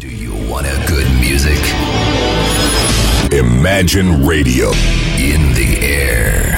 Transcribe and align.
Do 0.00 0.06
you 0.06 0.32
want 0.48 0.64
a 0.64 0.76
good 0.86 1.08
music? 1.18 1.58
Imagine 3.32 4.24
Radio. 4.24 4.70
In 5.18 5.52
the 5.54 5.76
air. 5.82 6.54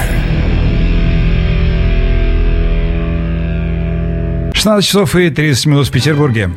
16 4.53 4.85
часов 4.87 5.15
и 5.15 5.31
30 5.31 5.65
минут 5.65 5.87
в 5.87 5.91
Петербурге. 5.91 6.51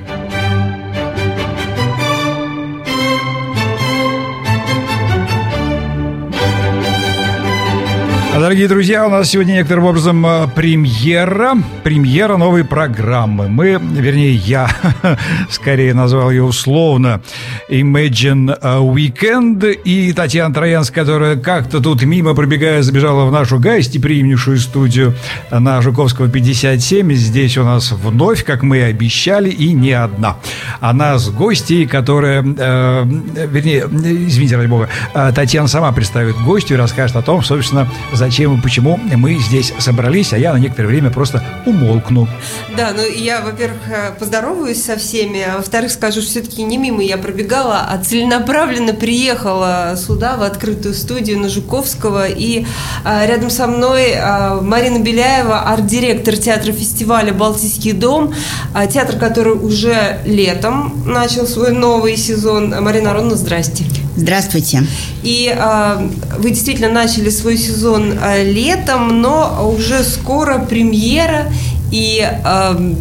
Дорогие 8.34 8.68
друзья, 8.68 9.06
у 9.06 9.10
нас 9.10 9.30
сегодня 9.30 9.54
некоторым 9.54 9.84
образом 9.84 10.26
э, 10.26 10.48
премьера, 10.54 11.56
премьера 11.82 12.36
новой 12.36 12.62
программы. 12.62 13.48
Мы, 13.48 13.80
вернее, 13.80 14.34
я 14.34 14.68
скорее 15.50 15.94
назвал 15.94 16.30
ее 16.30 16.42
условно 16.42 17.20
Imagine 17.68 18.58
Weekend. 18.60 19.72
И 19.72 20.12
Татьяна 20.12 20.54
Троянская, 20.54 21.04
которая 21.04 21.36
как-то 21.36 21.80
тут 21.80 22.02
мимо 22.02 22.34
пробегая 22.34 22.82
забежала 22.82 23.24
в 23.26 23.32
нашу 23.32 23.58
гостеприимнейшую 23.58 24.58
студию 24.58 25.14
на 25.50 25.80
Жуковского 25.82 26.28
57. 26.28 27.12
Здесь 27.12 27.56
у 27.58 27.64
нас 27.64 27.92
вновь, 27.92 28.44
как 28.44 28.62
мы 28.62 28.78
и 28.78 28.82
обещали, 28.82 29.50
и 29.50 29.72
не 29.72 29.92
одна. 29.92 30.36
Она 30.80 31.18
с 31.18 31.28
гостьей, 31.30 31.86
которая, 31.86 32.42
э, 32.42 33.04
вернее, 33.04 33.84
извините, 34.28 34.56
ради 34.56 34.66
бога, 34.66 34.88
э, 35.14 35.32
Татьяна 35.34 35.68
сама 35.68 35.92
представит 35.92 36.36
гостью 36.36 36.76
и 36.76 36.80
расскажет 36.80 37.16
о 37.16 37.22
том, 37.22 37.42
собственно, 37.42 37.88
зачем 38.12 38.58
и 38.58 38.60
почему 38.60 38.98
мы 39.16 39.38
здесь 39.38 39.72
собрались, 39.78 40.32
а 40.32 40.38
я 40.38 40.52
на 40.52 40.58
некоторое 40.58 40.88
время 40.88 41.10
просто 41.10 41.42
умолкну. 41.66 42.28
Да, 42.76 42.92
ну 42.96 43.02
я, 43.06 43.40
во-первых, 43.40 43.80
э, 43.88 44.12
поздороваюсь 44.18 44.82
со 44.94 45.00
всеми, 45.00 45.40
а 45.40 45.56
во-вторых, 45.56 45.90
скажу, 45.90 46.20
что 46.20 46.30
все-таки 46.30 46.62
не 46.62 46.76
мимо 46.76 47.02
я 47.02 47.16
пробегала, 47.16 47.86
а 47.88 47.98
целенаправленно 47.98 48.94
приехала 48.94 49.96
сюда, 49.96 50.36
в 50.36 50.42
открытую 50.42 50.94
студию 50.94 51.40
на 51.40 51.48
Жуковского, 51.48 52.28
и 52.28 52.66
а, 53.04 53.26
рядом 53.26 53.50
со 53.50 53.66
мной 53.66 54.14
а, 54.16 54.60
Марина 54.60 54.98
Беляева, 54.98 55.60
арт-директор 55.62 56.36
театра 56.36 56.72
фестиваля 56.72 57.32
«Балтийский 57.32 57.92
дом», 57.92 58.34
а, 58.72 58.86
театр, 58.86 59.18
который 59.18 59.54
уже 59.54 60.20
летом 60.24 61.02
начал 61.06 61.46
свой 61.46 61.72
новый 61.72 62.16
сезон. 62.16 62.74
Марина 62.80 63.10
Ароновна, 63.10 63.36
здрасте. 63.36 63.84
Здравствуйте. 64.16 64.84
И 65.24 65.52
э, 65.52 66.08
вы 66.38 66.50
действительно 66.50 66.88
начали 66.88 67.30
свой 67.30 67.56
сезон 67.56 68.16
э, 68.16 68.44
летом, 68.44 69.20
но 69.20 69.68
уже 69.76 70.04
скоро 70.04 70.58
премьера 70.60 71.52
и 71.90 72.24
э, 72.24 72.94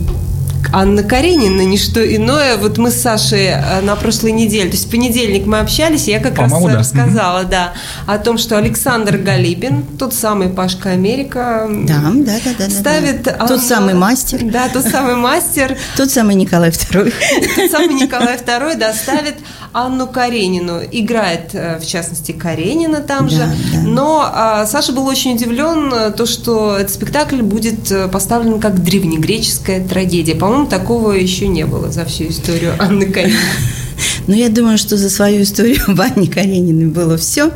Анна 0.72 1.04
Каренина, 1.04 1.62
не 1.62 1.78
что 1.78 2.00
иное. 2.16 2.58
Вот 2.58 2.78
мы 2.78 2.92
с 2.92 3.02
Сашей 3.02 3.48
э, 3.48 3.82
на 3.82 3.96
прошлой 3.96 4.32
неделе, 4.32 4.70
то 4.70 4.76
есть 4.76 4.88
в 4.88 4.92
понедельник 4.92 5.46
мы 5.46 5.60
общались, 5.60 6.08
и 6.08 6.12
я 6.12 6.20
как 6.20 6.38
раз 6.38 6.52
да. 6.52 6.80
рассказала, 6.80 7.44
да, 7.44 7.74
о 8.08 8.18
том, 8.18 8.38
что 8.38 8.58
Александр 8.58 9.18
Галибин, 9.18 9.84
тот 10.00 10.14
самый 10.14 10.50
Пашка 10.50 10.90
Америка, 10.92 11.68
Да, 11.70 12.02
да, 12.14 12.38
да, 12.46 12.52
да. 12.58 12.70
ставит... 12.70 13.24
да. 13.24 13.36
Анну- 13.40 13.48
Тот 13.48 13.62
самый 13.64 13.94
мастер, 13.94 14.40
Да, 14.44 14.70
тот 14.70 14.86
самый 14.86 15.16
мастер, 15.16 15.78
тот 15.98 16.10
самый 16.12 16.36
Николай 16.36 16.70
II. 16.70 17.14
тот 17.56 17.72
самый 17.72 17.94
Николай 17.96 18.38
II, 18.38 18.76
да, 18.78 18.94
ставит 18.94 19.36
Анну 19.74 20.08
Каренину. 20.08 20.80
Играет, 20.92 21.54
э, 21.54 21.80
в 21.80 21.86
частности, 21.86 22.32
Каренина 22.32 23.02
там 23.02 23.28
Да, 23.28 23.32
же. 23.32 23.40
да. 23.74 23.80
Но 23.84 24.32
а, 24.34 24.66
Саша 24.66 24.94
был 24.94 25.06
очень 25.08 25.34
удивлен, 25.36 25.92
э, 25.94 26.12
то, 26.12 26.26
что 26.26 26.78
этот 26.78 26.92
спектакль 26.94 27.42
будет 27.42 27.92
э, 27.92 28.08
поставлен 28.08 28.60
как 28.60 28.82
древнегреческая 28.84 29.86
трагедия. 29.88 30.36
По-моему, 30.36 30.68
такого 30.68 31.12
еще 31.12 31.48
не 31.48 31.66
было 31.66 31.92
за 31.92 32.06
всю 32.06 32.26
историю 32.30 32.74
Анны 32.80 33.08
Карениной. 33.08 33.40
Ну, 34.28 34.34
я 34.36 34.50
думаю, 34.50 34.78
что 34.78 34.98
за 34.98 35.10
свою 35.10 35.44
историю 35.44 35.82
в 35.88 36.00
Анне 36.02 36.28
Карениной 36.28 36.86
было 36.86 37.18
все. 37.18 37.52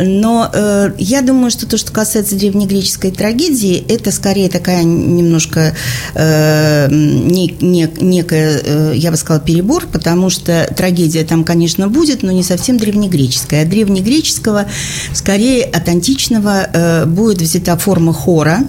Но 0.00 0.50
э, 0.52 0.92
я 0.98 1.22
думаю, 1.22 1.50
что 1.50 1.66
то, 1.66 1.76
что 1.76 1.92
касается 1.92 2.36
древнегреческой 2.36 3.10
трагедии, 3.10 3.84
это 3.88 4.10
скорее 4.10 4.48
такая 4.48 4.82
немножко 4.82 5.74
э, 6.14 6.88
не- 6.90 7.54
не- 7.60 7.90
некая, 8.00 8.60
э, 8.64 8.92
я 8.96 9.10
бы 9.10 9.16
сказала, 9.16 9.44
перебор, 9.44 9.86
потому 9.92 10.30
что 10.30 10.72
трагедия 10.76 11.24
там, 11.24 11.44
конечно, 11.44 11.88
будет, 11.88 12.22
но 12.22 12.32
не 12.32 12.42
совсем 12.42 12.78
древнегреческая. 12.78 13.62
От 13.62 13.68
древнегреческого, 13.68 14.66
скорее 15.12 15.64
от 15.64 15.88
античного, 15.88 17.04
будет 17.06 17.40
взята 17.42 17.76
форма 17.76 18.12
хора, 18.12 18.60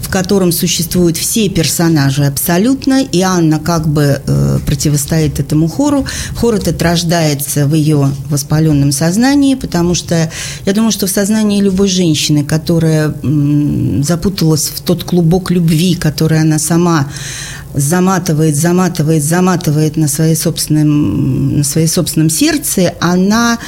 в 0.00 0.08
котором 0.08 0.52
существуют 0.52 1.16
все 1.16 1.48
персонажи 1.48 2.24
абсолютно, 2.24 3.02
и 3.02 3.20
Анна 3.20 3.58
как 3.58 3.88
бы 3.88 4.20
э, 4.24 4.58
противостоит 4.66 5.40
этому 5.40 5.68
хору. 5.68 6.04
Хор 6.36 6.54
этот 6.54 6.80
рождается 6.82 7.66
в 7.66 7.74
ее 7.74 8.10
воспаленном 8.28 8.92
сознании, 8.92 9.54
потому 9.54 9.94
что 9.94 10.30
я 10.66 10.72
думаю, 10.72 10.92
что 10.92 11.06
в 11.06 11.10
сознании 11.10 11.60
любой 11.60 11.88
женщины, 11.88 12.44
которая 12.44 13.14
м, 13.22 14.02
запуталась 14.04 14.68
в 14.74 14.80
тот 14.80 15.04
клубок 15.04 15.50
любви, 15.50 15.94
который 15.94 16.40
она 16.40 16.58
сама 16.58 17.08
заматывает, 17.74 18.56
заматывает, 18.56 19.24
заматывает 19.24 19.96
на, 19.96 20.08
своей 20.08 20.36
собственном, 20.36 21.58
на 21.58 21.64
своей 21.64 21.86
собственном 21.86 22.30
сердце, 22.30 22.94
она 23.00 23.58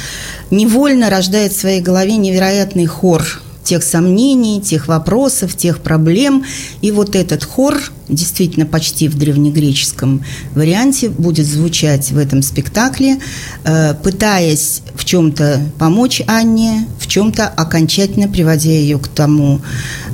невольно 0.51 1.09
рождает 1.09 1.53
в 1.53 1.59
своей 1.59 1.81
голове 1.81 2.17
невероятный 2.17 2.85
хор 2.85 3.23
тех 3.65 3.83
сомнений, 3.83 4.61
тех 4.61 4.87
вопросов, 4.87 5.55
тех 5.55 5.79
проблем. 5.79 6.45
И 6.81 6.91
вот 6.91 7.15
этот 7.15 7.43
хор, 7.43 7.75
действительно 8.07 8.65
почти 8.65 9.07
в 9.07 9.17
древнегреческом 9.17 10.23
варианте, 10.53 11.09
будет 11.09 11.45
звучать 11.45 12.11
в 12.11 12.17
этом 12.17 12.41
спектакле, 12.41 13.19
э, 13.63 13.93
пытаясь 13.95 14.81
в 14.95 15.05
чем-то 15.05 15.61
помочь 15.77 16.21
Анне, 16.27 16.87
в 16.99 17.07
чем-то 17.07 17.47
окончательно 17.47 18.27
приводя 18.27 18.71
ее 18.71 18.99
к 18.99 19.07
тому 19.07 19.61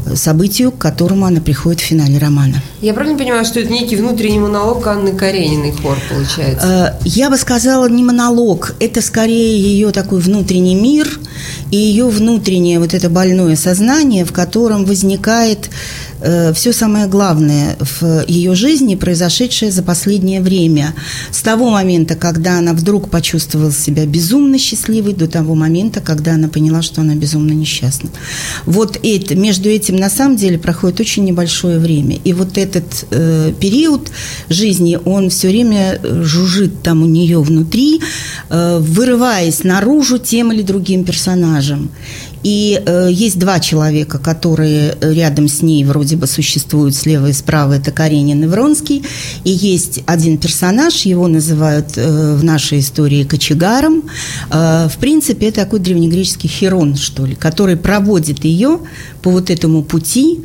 э, 0.05 0.15
событию, 0.15 0.71
к 0.71 0.77
которому 0.77 1.25
она 1.25 1.41
приходит 1.41 1.81
в 1.81 1.83
финале 1.83 2.17
романа. 2.17 2.61
Я 2.81 2.93
правильно 2.93 3.17
понимаю, 3.17 3.45
что 3.45 3.59
это 3.59 3.71
некий 3.71 3.95
внутренний 3.95 4.39
монолог 4.39 4.85
Анны 4.87 5.13
Карениной 5.13 5.71
хор 5.71 5.97
получается? 6.09 6.97
Э, 7.01 7.01
Я 7.05 7.29
бы 7.29 7.37
сказала, 7.37 7.87
не 7.89 8.03
монолог, 8.03 8.75
это 8.79 9.01
скорее 9.01 9.59
ее 9.59 9.91
такой 9.91 10.19
внутренний 10.19 10.75
мир 10.75 11.19
и 11.71 11.77
ее 11.77 12.07
внутреннее 12.07 12.79
вот 12.79 12.93
это 12.93 13.09
больное 13.09 13.55
сознание, 13.55 14.25
в 14.25 14.31
котором 14.31 14.85
возникает 14.85 15.69
все 16.53 16.73
самое 16.73 17.07
главное 17.07 17.77
в 17.79 18.25
ее 18.27 18.55
жизни, 18.55 18.95
произошедшее 18.95 19.71
за 19.71 19.83
последнее 19.83 20.41
время. 20.41 20.93
С 21.31 21.41
того 21.41 21.69
момента, 21.69 22.15
когда 22.15 22.59
она 22.59 22.73
вдруг 22.73 23.09
почувствовала 23.09 23.71
себя 23.71 24.05
безумно 24.05 24.57
счастливой, 24.57 25.13
до 25.13 25.27
того 25.27 25.55
момента, 25.55 26.01
когда 26.01 26.33
она 26.33 26.47
поняла, 26.47 26.81
что 26.81 27.01
она 27.01 27.15
безумно 27.15 27.53
несчастна. 27.53 28.09
Вот 28.65 28.99
это, 29.03 29.35
между 29.35 29.69
этим 29.69 29.95
на 29.95 30.09
самом 30.09 30.35
деле 30.35 30.57
проходит 30.57 30.99
очень 30.99 31.25
небольшое 31.25 31.79
время. 31.79 32.19
И 32.23 32.33
вот 32.33 32.57
этот 32.57 33.05
э, 33.11 33.53
период 33.59 34.11
жизни, 34.49 34.97
он 35.05 35.29
все 35.29 35.49
время 35.49 35.99
э, 36.01 36.23
жужжит 36.23 36.81
там 36.83 37.03
у 37.03 37.05
нее 37.05 37.41
внутри, 37.41 38.01
э, 38.49 38.79
вырываясь 38.79 39.63
наружу 39.63 40.17
тем 40.17 40.51
или 40.51 40.61
другим 40.61 41.03
персонажем. 41.03 41.91
И 42.43 42.81
э, 42.83 43.09
есть 43.11 43.39
два 43.39 43.59
человека, 43.59 44.17
которые 44.17 44.97
рядом 45.01 45.47
с 45.47 45.61
ней 45.61 45.83
вроде 45.83 46.15
бы 46.15 46.27
существуют 46.27 46.95
слева 46.95 47.27
и 47.27 47.33
справа, 47.33 47.73
это 47.73 47.91
Каренин 47.91 48.43
и 48.43 48.47
Вронский. 48.47 49.03
И 49.43 49.51
есть 49.51 50.01
один 50.05 50.37
персонаж, 50.37 51.05
его 51.05 51.27
называют 51.27 51.97
э, 51.97 52.35
в 52.35 52.43
нашей 52.43 52.79
истории 52.79 53.23
кочегаром. 53.23 54.03
Э, 54.51 54.87
в 54.87 54.97
принципе, 54.97 55.47
это 55.47 55.61
такой 55.61 55.79
древнегреческий 55.79 56.49
херон, 56.49 56.95
что 56.95 57.25
ли, 57.25 57.35
который 57.35 57.77
проводит 57.77 58.43
ее 58.43 58.79
по 59.21 59.29
вот 59.29 59.49
этому 59.49 59.83
пути, 59.83 60.41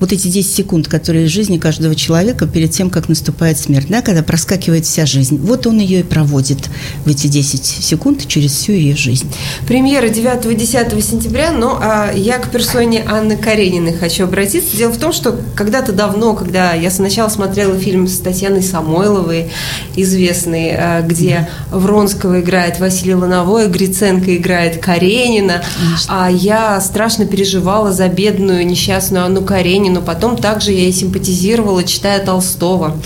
вот 0.00 0.12
эти 0.12 0.28
10 0.28 0.54
секунд, 0.54 0.88
которые 0.88 1.26
в 1.26 1.30
жизни 1.30 1.58
каждого 1.58 1.94
человека 1.94 2.46
перед 2.46 2.70
тем, 2.70 2.90
как 2.90 3.08
наступает 3.08 3.58
смерть, 3.58 3.88
да, 3.88 4.02
когда 4.02 4.22
проскакивает 4.22 4.86
вся 4.86 5.06
жизнь. 5.06 5.38
Вот 5.38 5.66
он 5.66 5.78
ее 5.78 6.00
и 6.00 6.02
проводит 6.02 6.68
в 7.04 7.08
эти 7.08 7.26
10 7.26 7.64
секунд 7.64 8.26
через 8.26 8.52
всю 8.52 8.72
ее 8.72 8.96
жизнь. 8.96 9.30
Премьера 9.66 10.06
9-10 10.06 11.00
сентября, 11.02 11.50
но 11.50 11.78
а, 11.80 12.12
я 12.14 12.38
к 12.38 12.50
персоне 12.50 13.04
Анны 13.06 13.36
Карениной 13.36 13.92
хочу 13.92 14.24
обратиться. 14.24 14.76
Дело 14.76 14.92
в 14.92 14.98
том, 14.98 15.12
что 15.12 15.38
когда-то 15.54 15.92
давно, 15.92 16.34
когда 16.34 16.74
я 16.74 16.90
сначала 16.90 17.28
смотрела 17.28 17.76
фильм 17.78 18.06
с 18.06 18.18
Татьяной 18.18 18.62
Самойловой, 18.62 19.50
известный, 19.96 20.74
а, 20.76 21.02
где 21.02 21.48
Вронского 21.70 22.40
играет 22.40 22.78
Василий 22.78 23.14
Лановой, 23.14 23.68
Гриценко 23.68 24.36
играет 24.36 24.80
Каренина, 24.80 25.62
а 26.06 26.30
я 26.30 26.80
страшно 26.80 27.26
переживала 27.26 27.92
за 27.92 28.08
бедную 28.08 28.66
несчастную 28.66 29.24
Анну 29.24 29.42
Каренину, 29.42 29.87
потом 29.96 30.36
также 30.36 30.72
я 30.72 30.88
и 30.88 30.92
симпатизировала, 30.92 31.84
читая 31.84 32.24
Толстого. 32.24 32.96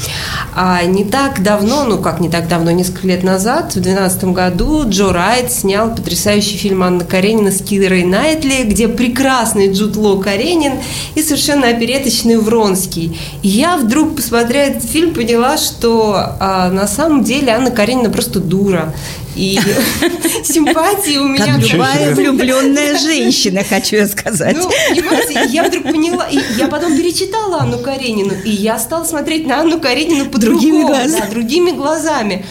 А 0.54 0.82
не 0.82 1.04
так 1.04 1.42
давно, 1.42 1.84
ну 1.84 1.98
как 1.98 2.20
не 2.20 2.28
так 2.28 2.48
давно, 2.48 2.70
несколько 2.70 3.06
лет 3.08 3.22
назад, 3.22 3.70
в 3.70 3.80
2012 3.80 4.24
году 4.24 4.84
Джо 4.88 5.12
Райт 5.12 5.52
снял 5.52 5.94
потрясающий 5.94 6.56
фильм 6.56 6.82
Анна 6.82 7.04
Каренина 7.04 7.50
с 7.50 7.62
Кирой 7.62 8.04
Найтли, 8.04 8.64
где 8.64 8.88
прекрасный 8.88 9.72
Джуд 9.72 9.96
Ло 9.96 10.18
Каренин 10.18 10.74
и 11.14 11.22
совершенно 11.22 11.68
опереточный 11.68 12.36
Вронский. 12.36 13.18
И 13.42 13.48
я 13.48 13.76
вдруг, 13.76 14.16
посмотря 14.16 14.66
этот 14.66 14.84
фильм, 14.88 15.14
поняла, 15.14 15.56
что 15.56 16.36
а, 16.40 16.70
на 16.70 16.86
самом 16.86 17.24
деле 17.24 17.52
Анна 17.52 17.70
Каренина 17.70 18.10
просто 18.10 18.40
дура. 18.40 18.92
И 19.34 19.58
симпатии 20.44 21.16
у 21.16 21.26
меня... 21.26 21.54
Как 21.54 21.72
любая 21.72 22.14
влюбленная 22.14 22.98
женщина, 22.98 23.64
хочу 23.64 23.96
я 23.96 24.06
сказать. 24.06 24.56
Ну, 24.56 24.70
понимаете, 24.90 25.48
я 25.50 25.64
вдруг 25.64 25.84
поняла, 25.84 26.26
и 26.26 26.38
я 26.58 26.68
потом 26.72 26.96
перечитала 26.96 27.60
Анну 27.60 27.78
Каренину, 27.78 28.32
и 28.44 28.50
я 28.50 28.78
стала 28.78 29.04
смотреть 29.04 29.46
на 29.46 29.60
Анну 29.60 29.78
Каренину 29.78 30.30
по-другому. 30.30 30.88
Да, 30.88 31.26
другими 31.30 31.70
глазами. 31.70 32.46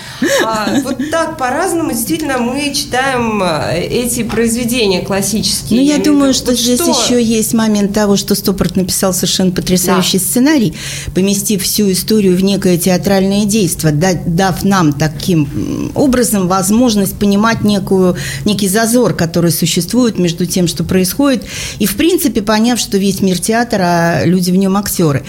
А, 0.46 0.80
вот 0.84 0.98
так 1.10 1.40
по-разному 1.40 1.92
действительно 1.92 2.38
мы 2.38 2.72
читаем 2.72 3.42
а, 3.42 3.72
эти 3.74 4.22
произведения 4.22 5.02
классические. 5.02 5.82
Ну, 5.82 5.86
я 5.88 5.98
в 5.98 6.04
думаю, 6.04 6.34
что 6.36 6.52
Вот 6.52 6.60
здесь 6.60 6.80
еще 6.80 7.22
есть 7.22 7.54
момент 7.56 7.94
того, 7.94 8.16
что 8.16 8.36
Стопорт 8.36 8.76
написал 8.76 9.12
совершенно 9.12 9.52
потрясающий 9.52 10.20
сценарий, 10.20 10.76
поместив 11.16 11.64
всю 11.64 11.92
историю 11.92 12.38
в 12.38 12.44
некое 12.44 12.78
театральное 12.78 13.46
действие, 13.46 13.92
да- 13.92 14.22
дав 14.26 14.64
нам 14.64 14.94
таким 14.94 15.92
образом 15.96 16.48
возможность 16.48 17.18
понимать 17.18 17.64
некую, 17.64 18.16
некий 18.46 18.68
зазор, 18.68 19.16
который 19.16 19.52
существует 19.52 20.20
между 20.20 20.46
тем, 20.46 20.68
что 20.68 20.84
происходит, 20.84 21.44
и, 21.80 21.88
в 21.88 21.96
принципе, 21.96 22.44
поняв, 22.44 22.80
что 22.80 23.00
весь 23.00 23.22
мир 23.22 23.40
театра, 23.40 23.84
а 23.84 24.11
люди 24.26 24.52
в 24.52 24.56
нем 24.56 24.78
актеры. 24.78 25.24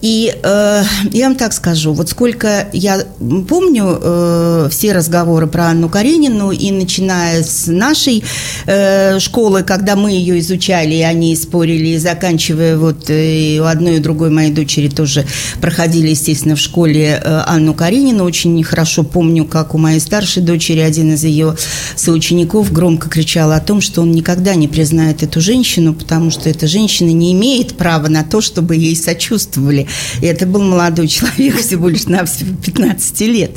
И 0.00 0.34
э, 0.42 0.82
я 1.10 1.26
вам 1.28 1.36
так 1.36 1.52
скажу, 1.52 1.92
вот 1.92 2.08
сколько 2.08 2.68
я 2.72 3.04
помню 3.48 3.98
э, 4.00 4.68
все 4.70 4.92
разговоры 4.92 5.46
про 5.46 5.66
Анну 5.66 5.88
Каренину, 5.88 6.50
и 6.50 6.70
начиная 6.70 7.42
с 7.42 7.66
нашей 7.66 8.24
э, 8.66 9.18
школы, 9.18 9.62
когда 9.62 9.96
мы 9.96 10.10
ее 10.10 10.38
изучали, 10.40 10.94
и 10.94 11.02
они 11.02 11.34
спорили, 11.36 11.88
и 11.88 11.98
заканчивая 11.98 12.76
вот 12.76 13.10
э, 13.10 13.32
и 13.32 13.60
у 13.60 13.64
одной 13.64 13.96
и 13.96 14.00
другой 14.00 14.30
моей 14.30 14.52
дочери 14.52 14.88
тоже 14.88 15.26
проходили, 15.60 16.08
естественно, 16.10 16.56
в 16.56 16.60
школе 16.60 17.20
э, 17.22 17.42
Анну 17.46 17.74
Каренину. 17.74 18.24
Очень 18.24 18.62
хорошо 18.62 19.02
помню, 19.02 19.44
как 19.44 19.74
у 19.74 19.78
моей 19.78 20.00
старшей 20.00 20.42
дочери 20.42 20.80
один 20.80 21.14
из 21.14 21.24
ее 21.24 21.56
соучеников 21.96 22.72
громко 22.72 23.08
кричал 23.08 23.52
о 23.52 23.60
том, 23.60 23.80
что 23.80 24.02
он 24.02 24.12
никогда 24.12 24.54
не 24.54 24.68
признает 24.68 25.22
эту 25.22 25.40
женщину, 25.40 25.94
потому 25.94 26.30
что 26.30 26.48
эта 26.48 26.66
женщина 26.66 27.10
не 27.10 27.32
имеет 27.32 27.76
права 27.76 28.08
на 28.08 28.21
то, 28.22 28.40
чтобы 28.40 28.76
ей 28.76 28.96
сочувствовали. 28.96 29.86
И 30.20 30.26
это 30.26 30.46
был 30.46 30.62
молодой 30.62 31.08
человек, 31.08 31.58
всего 31.60 31.88
лишь 31.88 32.06
на 32.06 32.24
15 32.24 33.20
лет. 33.22 33.52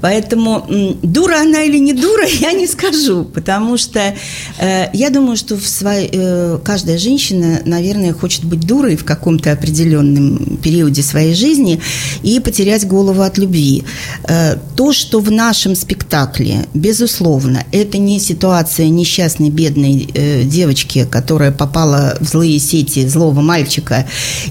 Поэтому 0.00 0.66
дура 1.02 1.40
она 1.40 1.62
или 1.62 1.78
не 1.78 1.92
дура, 1.92 2.26
я 2.40 2.52
не 2.52 2.66
скажу, 2.66 3.24
потому 3.24 3.76
что 3.76 4.14
э, 4.58 4.86
я 4.92 5.10
думаю, 5.10 5.36
что 5.36 5.56
в 5.56 5.66
своей, 5.66 6.10
э, 6.12 6.58
каждая 6.64 6.98
женщина, 6.98 7.60
наверное, 7.64 8.12
хочет 8.12 8.44
быть 8.44 8.60
дурой 8.60 8.96
в 8.96 9.04
каком-то 9.04 9.52
определенном 9.52 10.58
периоде 10.62 11.02
своей 11.02 11.34
жизни 11.34 11.80
и 12.22 12.40
потерять 12.40 12.86
голову 12.86 13.22
от 13.22 13.38
любви. 13.38 13.84
Э, 14.28 14.56
то, 14.76 14.92
что 14.92 15.20
в 15.20 15.30
нашем 15.30 15.74
спектакле, 15.74 16.66
безусловно, 16.74 17.64
это 17.72 17.98
не 17.98 18.18
ситуация 18.18 18.88
несчастной 18.88 19.50
бедной 19.50 20.08
э, 20.14 20.42
девочки, 20.44 21.06
которая 21.10 21.52
попала 21.52 22.16
в 22.20 22.24
злые 22.26 22.58
сети 22.58 23.06
злого 23.06 23.40
мальчика 23.40 24.03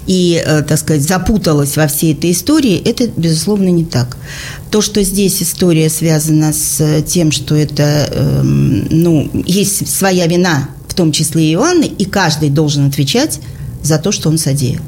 и, 0.08 0.42
э, 0.44 0.64
так 0.64 0.80
сказать, 0.80 1.04
запуталась 1.04 1.78
во 1.78 1.88
всей 1.88 2.14
этой 2.14 2.32
истории, 2.32 2.82
это, 2.84 3.08
безусловно, 3.16 3.70
не 3.70 3.86
так. 3.86 4.18
То, 4.72 4.82
что 4.82 5.04
здесь 5.04 5.42
история 5.42 5.90
связана 5.90 6.54
с 6.54 6.82
э, 6.82 7.02
тем, 7.02 7.32
что 7.32 7.56
это, 7.56 8.10
эм, 8.12 8.88
ну, 8.90 9.30
есть 9.46 9.88
своя 9.88 10.28
вина, 10.28 10.70
в 10.88 10.94
том 10.94 11.12
числе 11.12 11.52
и 11.52 11.56
у 11.56 11.62
Анны, 11.62 11.86
и 11.86 12.06
каждый 12.06 12.50
должен 12.50 12.88
отвечать 12.88 13.40
за 13.84 14.00
то, 14.00 14.12
что 14.12 14.30
он 14.30 14.38
содеял. 14.38 14.82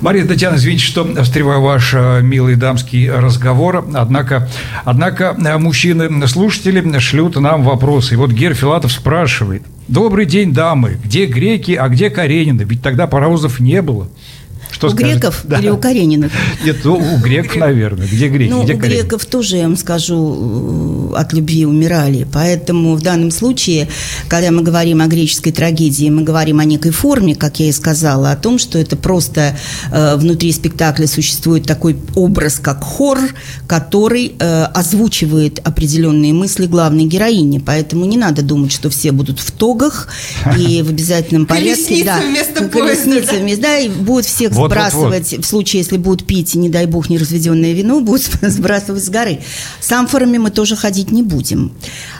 Мария 0.00 0.26
Татьяна, 0.26 0.56
извините, 0.56 0.84
что 0.84 1.04
встреваю 1.22 1.62
ваш 1.62 1.94
э, 1.94 2.20
милый 2.22 2.56
дамский 2.56 3.10
разговор, 3.10 3.88
однако, 3.94 4.48
однако 4.84 5.36
э, 5.38 5.58
мужчины-слушатели 5.58 6.98
шлют 6.98 7.36
нам 7.36 7.62
вопросы. 7.62 8.14
И 8.14 8.16
вот 8.16 8.32
Гер 8.32 8.54
Филатов 8.54 8.92
спрашивает. 8.92 9.62
Добрый 9.88 10.26
день, 10.26 10.52
дамы. 10.52 10.98
Где 11.02 11.26
греки, 11.26 11.72
а 11.72 11.88
где 11.88 12.10
Каренина? 12.10 12.62
Ведь 12.62 12.82
тогда 12.82 13.06
паровозов 13.06 13.60
не 13.60 13.80
было. 13.82 14.08
Что 14.82 14.88
у 14.88 14.90
скажете? 14.90 15.14
греков 15.14 15.40
Да. 15.44 15.58
или 15.58 15.68
у 15.68 15.76
Карениных? 15.76 16.32
Нет, 16.64 16.76
ну, 16.84 16.96
у 16.96 17.18
греков, 17.18 17.56
наверное. 17.56 18.06
Где 18.06 18.28
греки, 18.28 18.50
Ну, 18.50 18.64
где 18.64 18.74
у 18.74 18.78
Каренина? 18.78 19.00
греков 19.02 19.24
тоже, 19.26 19.56
я 19.58 19.62
вам 19.64 19.76
скажу, 19.76 21.12
э, 21.14 21.16
от 21.20 21.32
любви 21.32 21.66
умирали. 21.66 22.26
Поэтому 22.32 22.96
в 22.96 23.02
данном 23.02 23.30
случае, 23.30 23.88
когда 24.28 24.50
мы 24.50 24.62
говорим 24.62 25.00
о 25.00 25.06
греческой 25.06 25.52
трагедии, 25.52 26.08
мы 26.10 26.22
говорим 26.22 26.58
о 26.58 26.64
некой 26.64 26.90
форме, 26.90 27.34
как 27.34 27.60
я 27.60 27.68
и 27.68 27.72
сказала, 27.72 28.32
о 28.32 28.36
том, 28.36 28.58
что 28.58 28.78
это 28.78 28.96
просто 28.96 29.56
э, 29.90 30.16
внутри 30.16 30.50
спектакля 30.52 31.06
существует 31.06 31.64
такой 31.64 31.96
образ, 32.14 32.58
как 32.58 32.82
хор, 32.82 33.18
который 33.66 34.34
э, 34.38 34.64
озвучивает 34.64 35.60
определенные 35.64 36.32
мысли 36.32 36.66
главной 36.66 37.04
героини. 37.04 37.58
Поэтому 37.64 38.04
не 38.04 38.16
надо 38.16 38.42
думать, 38.42 38.72
что 38.72 38.90
все 38.90 39.12
будут 39.12 39.38
в 39.40 39.50
тогах 39.52 40.08
и 40.58 40.82
в 40.82 40.88
обязательном 40.90 41.46
порядке. 41.46 41.72
Колесница 41.72 42.04
да, 42.06 42.20
вместо 42.26 42.64
поезда, 42.64 42.78
колесница 42.78 43.32
да? 43.32 43.38
вместе, 43.38 43.62
да, 43.62 43.78
и 43.78 43.88
будут 43.88 44.26
всех 44.26 44.52
Вот, 44.52 44.71
вот, 44.74 44.92
вот. 44.92 45.08
сбрасывать 45.08 45.44
в 45.44 45.48
случае, 45.48 45.80
если 45.82 45.96
будут 45.96 46.26
пить, 46.26 46.54
не 46.54 46.68
дай 46.68 46.86
бог, 46.86 47.08
неразведенное 47.08 47.72
вино, 47.72 48.00
будут 48.00 48.22
сбрасывать 48.42 49.04
с 49.04 49.08
горы. 49.08 49.40
С 49.80 49.90
амфорами 49.92 50.38
мы 50.38 50.50
тоже 50.50 50.76
ходить 50.76 51.10
не 51.10 51.22
будем. 51.22 51.72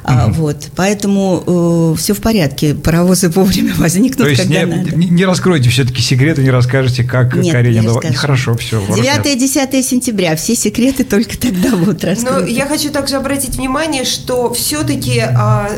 А, 0.04 0.28
вот, 0.28 0.68
поэтому 0.74 1.94
все 1.98 2.14
в 2.14 2.20
порядке. 2.20 2.74
Паровозы 2.74 3.28
вовремя 3.28 3.72
возникнут, 3.78 4.18
То 4.24 4.28
есть 4.28 4.42
когда 4.42 4.64
не, 4.64 4.76
надо. 4.76 4.96
не- 4.96 5.06
не 5.08 5.24
раскроете 5.24 5.70
все-таки 5.70 6.02
секреты, 6.02 6.42
не 6.42 6.50
расскажете, 6.50 7.04
как 7.04 7.34
Нет, 7.34 7.44
не 7.44 7.50
Каренина... 7.52 7.88
расскажем. 7.94 8.16
Хорошо, 8.16 8.56
все. 8.56 8.80
9-10 8.80 9.82
сентября. 9.82 10.36
Все 10.36 10.54
секреты 10.54 11.04
только 11.04 11.38
тогда 11.38 11.76
будут 11.76 12.02
Но 12.02 12.08
раскрыты. 12.10 12.50
я 12.52 12.66
хочу 12.66 12.90
также 12.90 13.16
обратить 13.16 13.56
внимание, 13.56 14.04
что 14.04 14.52
все-таки 14.52 15.22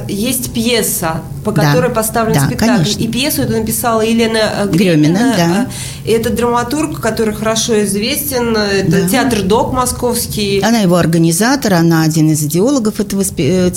есть 0.08 0.52
пьеса, 0.52 1.22
по 1.44 1.52
Да, 1.52 1.62
которой 1.72 1.90
поставлен 1.90 2.34
да, 2.34 2.46
спектакль. 2.46 2.72
конечно. 2.84 3.00
И 3.02 3.08
пьесу 3.08 3.42
эту 3.42 3.52
написала 3.52 4.00
Елена 4.00 4.38
э, 4.62 4.68
Гремина, 4.68 5.02
Гремина. 5.18 5.34
да. 5.36 5.66
э, 6.06 6.12
Это 6.16 6.30
драматург, 6.30 7.00
который 7.00 7.34
хорошо 7.34 7.84
известен. 7.84 8.56
Это 8.56 9.02
Да. 9.02 9.08
театр 9.08 9.42
ДОК 9.42 9.72
московский. 9.74 10.60
Она 10.60 10.78
его 10.80 10.96
организатор, 10.96 11.74
она 11.74 12.02
один 12.02 12.30
из 12.30 12.42
идеологов 12.42 12.98
этого 13.00 13.20
спе- 13.20 13.70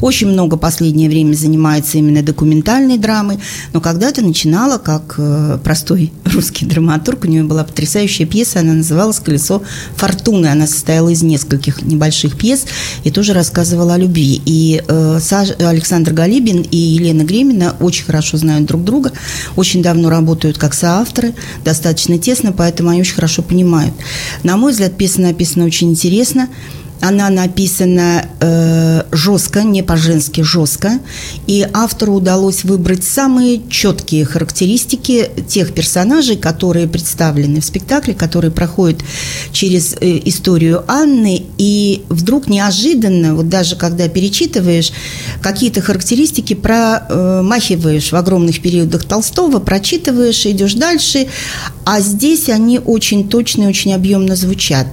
Очень 0.00 0.28
много 0.28 0.56
последнее 0.56 1.08
время 1.08 1.34
занимается 1.34 1.98
именно 1.98 2.22
документальной 2.22 2.98
драмой. 2.98 3.38
Но 3.72 3.80
когда-то 3.80 4.22
начинала 4.22 4.78
как 4.78 5.14
э, 5.18 5.58
простой 5.62 6.12
русский 6.24 6.66
драматург. 6.66 7.24
У 7.24 7.28
нее 7.28 7.44
была 7.44 7.64
потрясающая 7.64 8.26
пьеса, 8.26 8.60
она 8.60 8.74
называлась 8.74 9.20
«Колесо 9.20 9.62
фортуны». 9.96 10.46
Она 10.46 10.66
состояла 10.66 11.08
из 11.08 11.22
нескольких 11.22 11.82
небольших 11.82 12.36
пьес 12.36 12.66
и 13.04 13.10
тоже 13.10 13.32
рассказывала 13.32 13.94
о 13.94 13.98
любви. 13.98 14.40
И 14.44 14.82
э, 14.86 15.20
Александр 15.60 16.12
Галибин 16.12 16.62
и 16.62 16.76
Елена 16.76 17.22
Гремина 17.22 17.76
очень 17.80 18.04
хорошо 18.04 18.36
знают 18.36 18.66
друг 18.66 18.84
друга, 18.84 19.12
очень 19.56 19.82
давно 19.82 20.10
работают 20.10 20.58
как 20.58 20.74
соавторы, 20.74 21.34
достаточно 21.64 22.18
тесно, 22.18 22.52
поэтому 22.52 22.90
они 22.90 23.00
очень 23.00 23.14
хорошо 23.14 23.42
понимают. 23.42 23.94
На 24.42 24.56
мой 24.56 24.72
взгляд, 24.72 24.96
пьеса 24.96 25.20
написана 25.20 25.64
очень 25.64 25.90
интересно. 25.90 26.48
Она 27.00 27.30
написана 27.30 28.26
э, 28.40 29.02
жестко, 29.12 29.62
не 29.62 29.82
по-женски 29.82 30.40
жестко, 30.40 30.98
и 31.46 31.66
автору 31.72 32.14
удалось 32.14 32.64
выбрать 32.64 33.04
самые 33.04 33.60
четкие 33.70 34.24
характеристики 34.24 35.30
тех 35.48 35.72
персонажей, 35.74 36.36
которые 36.36 36.88
представлены 36.88 37.60
в 37.60 37.64
спектакле, 37.64 38.14
которые 38.14 38.50
проходят 38.50 39.00
через 39.52 39.94
э, 40.00 40.20
историю 40.24 40.84
Анны, 40.88 41.44
и 41.56 42.02
вдруг 42.08 42.48
неожиданно, 42.48 43.34
вот 43.34 43.48
даже 43.48 43.76
когда 43.76 44.08
перечитываешь, 44.08 44.92
какие-то 45.40 45.80
характеристики 45.80 46.54
промахиваешь 46.54 48.10
в 48.10 48.16
огромных 48.16 48.60
периодах 48.60 49.04
Толстого, 49.04 49.60
прочитываешь, 49.60 50.46
идешь 50.46 50.74
дальше, 50.74 51.28
а 51.84 52.00
здесь 52.00 52.48
они 52.48 52.78
очень 52.78 53.28
точно 53.28 53.64
и 53.64 53.66
очень 53.66 53.94
объемно 53.94 54.34
звучат. 54.34 54.88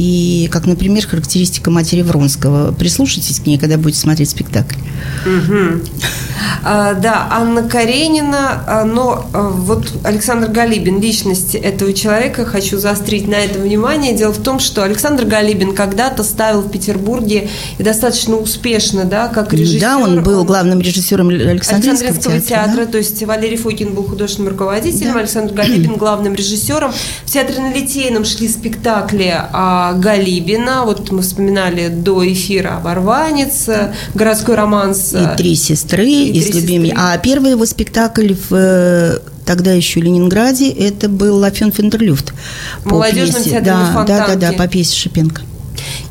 И, 0.00 0.48
как, 0.50 0.64
например, 0.64 1.06
характеристика 1.06 1.70
матери 1.70 2.00
Вронского. 2.00 2.72
Прислушайтесь 2.72 3.38
к 3.38 3.44
ней, 3.44 3.58
когда 3.58 3.76
будете 3.76 4.00
смотреть 4.00 4.30
спектакль. 4.30 4.76
Мгм. 5.26 5.82
А, 6.64 6.94
да, 6.94 7.28
Анна 7.30 7.64
Каренина, 7.64 8.62
а, 8.66 8.84
но 8.84 9.28
а, 9.34 9.50
вот 9.50 9.92
Александр 10.02 10.48
Галибин, 10.48 11.02
личность 11.02 11.54
этого 11.54 11.92
человека, 11.92 12.46
хочу 12.46 12.78
заострить 12.78 13.28
на 13.28 13.34
этом 13.34 13.60
внимание. 13.60 14.14
Дело 14.16 14.32
в 14.32 14.42
том, 14.42 14.58
что 14.58 14.84
Александр 14.84 15.26
Галибин 15.26 15.74
когда-то 15.74 16.22
ставил 16.24 16.62
в 16.62 16.70
Петербурге 16.70 17.50
и 17.76 17.82
достаточно 17.82 18.36
успешно, 18.36 19.04
да, 19.04 19.28
как 19.28 19.52
режиссер. 19.52 19.80
да, 19.80 19.98
он 19.98 20.22
был 20.22 20.44
главным 20.44 20.80
режиссером 20.80 21.28
Александринского, 21.28 21.76
Александринского 21.76 22.40
театра, 22.40 22.72
театра. 22.72 22.86
то 22.86 22.96
есть 22.96 23.22
Валерий 23.22 23.58
Фокин 23.58 23.94
был 23.94 24.04
художественным 24.04 24.52
руководителем, 24.52 25.12
Да. 25.12 25.20
Александр 25.20 25.52
Галибин 25.52 25.96
главным 25.96 26.34
режиссером. 26.34 26.90
В 27.26 27.30
театре 27.30 27.60
на 27.60 27.72
Литейном 27.74 28.24
шли 28.24 28.48
спектакли 28.48 29.34
а, 29.52 29.89
Галибина, 29.94 30.84
вот 30.84 31.10
мы 31.10 31.22
вспоминали 31.22 31.88
до 31.88 32.26
эфира 32.30 32.76
«Оборванец», 32.76 33.68
«Городской 34.14 34.54
романс». 34.54 35.12
И 35.12 35.36
«Три 35.36 35.54
сестры», 35.54 36.06
И 36.06 36.30
и, 36.30 36.40
«Три 36.40 36.52
с 36.52 36.54
любимыми. 36.54 36.88
сестры». 36.88 37.04
А 37.04 37.18
первый 37.18 37.52
его 37.52 37.66
спектакль 37.66 38.34
в 38.34 38.52
э, 38.52 39.18
тогда 39.44 39.72
еще 39.72 40.00
Ленинграде, 40.00 40.70
это 40.70 41.08
был 41.08 41.36
«Лафен 41.38 41.72
Фендерлюфт». 41.72 42.32
В 42.84 42.86
молодежном 42.86 43.42
театре 43.42 43.60
да, 43.62 44.04
да, 44.06 44.26
да, 44.28 44.34
да, 44.36 44.52
по 44.52 44.68
пьесе 44.68 44.96
Шипенко. 44.96 45.42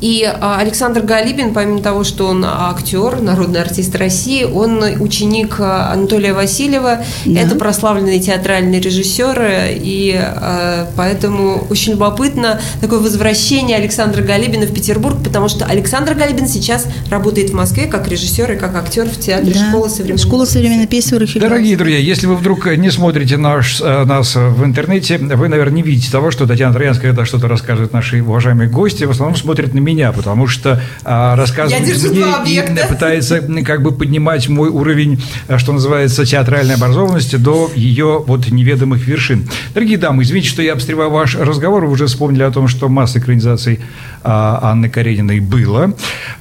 И 0.00 0.24
а, 0.24 0.58
Александр 0.58 1.02
Галибин, 1.02 1.52
помимо 1.52 1.80
того, 1.80 2.04
что 2.04 2.26
он 2.26 2.44
актер, 2.44 3.20
народный 3.20 3.60
артист 3.60 3.94
России, 3.96 4.44
он 4.44 4.82
ученик 5.00 5.56
а, 5.58 5.92
Анатолия 5.92 6.32
Васильева. 6.32 7.00
Да. 7.26 7.40
Это 7.40 7.54
прославленный 7.56 8.18
театральный 8.18 8.80
режиссер, 8.80 9.42
и 9.70 10.18
а, 10.18 10.88
поэтому 10.96 11.66
очень 11.68 11.92
любопытно 11.92 12.60
такое 12.80 13.00
возвращение 13.00 13.76
Александра 13.76 14.22
Галибина 14.22 14.66
в 14.66 14.72
Петербург, 14.72 15.16
потому 15.22 15.48
что 15.48 15.66
Александр 15.66 16.14
Галибин 16.14 16.48
сейчас 16.48 16.86
работает 17.10 17.50
в 17.50 17.54
Москве 17.54 17.86
как 17.86 18.08
режиссер 18.08 18.52
и 18.52 18.56
как 18.56 18.74
актер 18.76 19.06
в 19.06 19.18
театре 19.18 19.52
да. 19.52 19.68
«Школа 19.68 19.88
современной 19.88 20.18
Школа 20.18 20.44
современной 20.44 20.86
песни 20.86 21.10
Дорогие 21.10 21.76
друзья, 21.76 21.98
если 21.98 22.26
вы 22.26 22.36
вдруг 22.36 22.66
не 22.76 22.90
смотрите 22.90 23.36
наш, 23.36 23.80
э, 23.80 24.04
нас 24.04 24.36
в 24.36 24.64
интернете, 24.64 25.18
вы, 25.18 25.48
наверное, 25.48 25.76
не 25.76 25.82
видите 25.82 26.10
того, 26.10 26.30
что 26.30 26.46
Татьяна 26.46 26.72
Троянская, 26.72 27.10
когда 27.10 27.24
что-то 27.24 27.48
рассказывает 27.48 27.92
наши 27.92 28.22
уважаемые 28.22 28.68
гости, 28.70 29.04
в 29.04 29.10
основном 29.10 29.36
смотрят 29.36 29.74
на 29.74 29.78
меня, 29.78 29.89
потому 30.12 30.46
что 30.46 30.80
а, 31.04 31.36
рассказывает 31.36 31.82
мне 31.82 32.24
и 32.46 32.86
пытается 32.88 33.40
как 33.64 33.82
бы 33.82 33.92
поднимать 33.92 34.48
мой 34.48 34.68
уровень, 34.68 35.22
э, 35.48 35.58
что 35.58 35.72
называется, 35.72 36.24
театральной 36.24 36.74
образованности 36.74 37.36
до 37.36 37.70
ее 37.74 38.22
вот 38.26 38.50
неведомых 38.50 39.06
вершин. 39.06 39.48
Дорогие 39.74 39.98
дамы, 39.98 40.22
извините, 40.22 40.48
что 40.48 40.62
я 40.62 40.74
обстреваю 40.74 41.10
ваш 41.10 41.34
разговор, 41.36 41.86
вы 41.86 41.92
уже 41.92 42.06
вспомнили 42.06 42.42
о 42.42 42.50
том, 42.50 42.68
что 42.68 42.88
масса 42.88 43.18
экранизаций 43.18 43.80
а, 44.19 44.19
Анны 44.22 44.88
Карениной 44.88 45.40
было. 45.40 45.94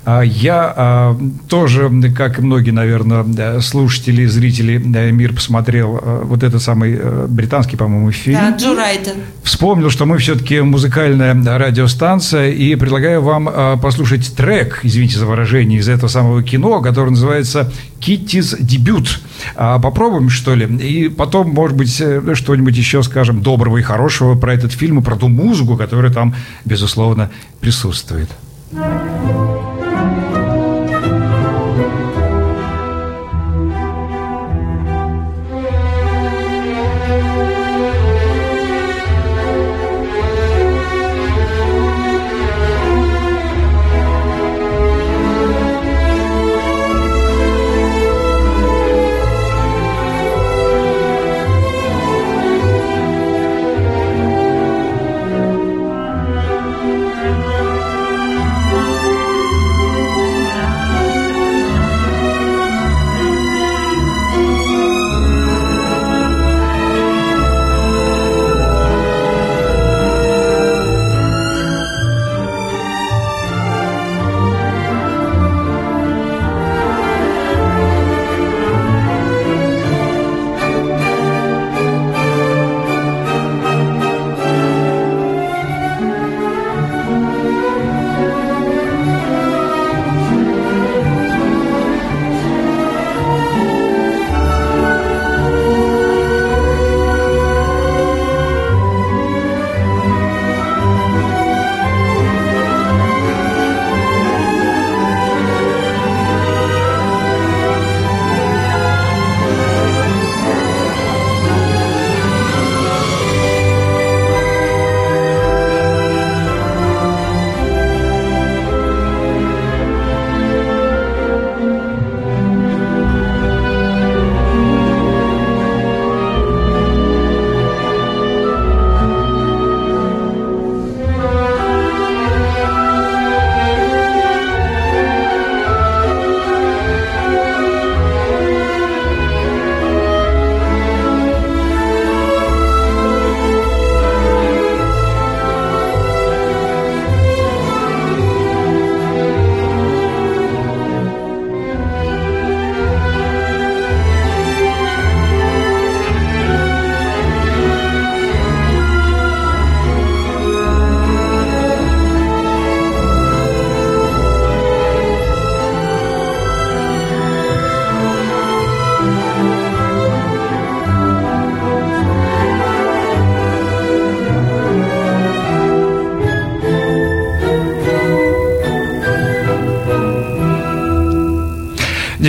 А, 0.05 0.21
я 0.21 0.73
а, 0.75 1.19
тоже, 1.47 1.89
как 2.15 2.39
и 2.39 2.41
многие, 2.41 2.71
наверное, 2.71 3.59
слушатели, 3.61 4.25
зрители, 4.25 4.77
мир 5.11 5.33
посмотрел 5.33 5.99
вот 6.23 6.43
этот 6.43 6.61
самый 6.61 6.99
британский, 7.27 7.77
по-моему, 7.77 8.11
фильм. 8.11 8.39
Да, 8.39 8.55
Джо 8.57 8.75
Райта. 8.75 9.11
Вспомнил, 9.43 9.89
что 9.89 10.05
мы 10.05 10.17
все-таки 10.17 10.61
музыкальная 10.61 11.33
радиостанция, 11.57 12.51
и 12.51 12.75
предлагаю 12.75 13.21
вам 13.21 13.79
послушать 13.79 14.35
трек, 14.35 14.79
извините 14.83 15.17
за 15.17 15.25
выражение, 15.25 15.79
из 15.79 15.89
этого 15.89 16.09
самого 16.09 16.43
кино, 16.43 16.81
который 16.81 17.11
называется 17.11 17.71
«Киттис 17.99 18.55
дебют». 18.59 19.21
Попробуем, 19.55 20.29
что 20.29 20.55
ли? 20.55 20.65
И 20.65 21.09
потом, 21.09 21.49
может 21.49 21.75
быть, 21.77 21.99
э, 22.01 22.21
что-нибудь 22.33 22.75
еще 22.75 23.03
скажем 23.03 23.41
доброго 23.41 23.77
и 23.77 23.81
хорошего 23.81 24.35
про 24.35 24.53
этот 24.53 24.71
фильм 24.71 24.99
и 24.99 25.03
про 25.03 25.15
ту 25.15 25.27
музыку, 25.27 25.77
которая 25.77 26.11
там, 26.11 26.35
безусловно, 26.65 27.29
присутствует. 27.61 28.29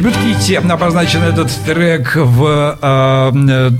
Дебют 0.01 0.17
Кити 0.17 0.55
обозначен 0.55 1.23
этот 1.23 1.51
трек 1.67 2.17
в, 2.17 2.79
э, 2.81 3.33
э, 3.35 3.71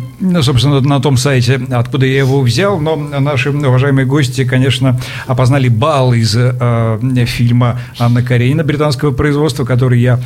собственно, 0.43 0.81
на 0.81 1.01
том 1.01 1.17
сайте, 1.17 1.61
откуда 1.71 2.07
я 2.07 2.19
его 2.19 2.41
взял, 2.41 2.79
но 2.81 2.97
наши 2.97 3.51
уважаемые 3.51 4.07
гости, 4.07 4.45
конечно, 4.45 4.99
опознали 5.27 5.69
бал 5.69 6.13
из 6.13 6.35
э, 6.37 7.25
фильма 7.27 7.81
Анна 7.99 8.23
Каренина 8.23 8.65
британского 8.65 9.13
производства, 9.13 9.65
который 9.65 10.01
я 10.01 10.21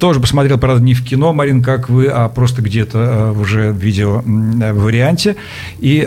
тоже 0.00 0.20
посмотрел, 0.20 0.58
правда, 0.58 0.82
не 0.82 0.94
в 0.94 1.04
кино, 1.04 1.32
Марин, 1.32 1.62
как 1.62 1.88
вы, 1.88 2.06
а 2.06 2.28
просто 2.28 2.62
где-то 2.62 3.34
уже 3.38 3.72
в 3.72 3.76
видео 3.76 4.22
варианте. 4.24 5.36
И, 5.78 6.06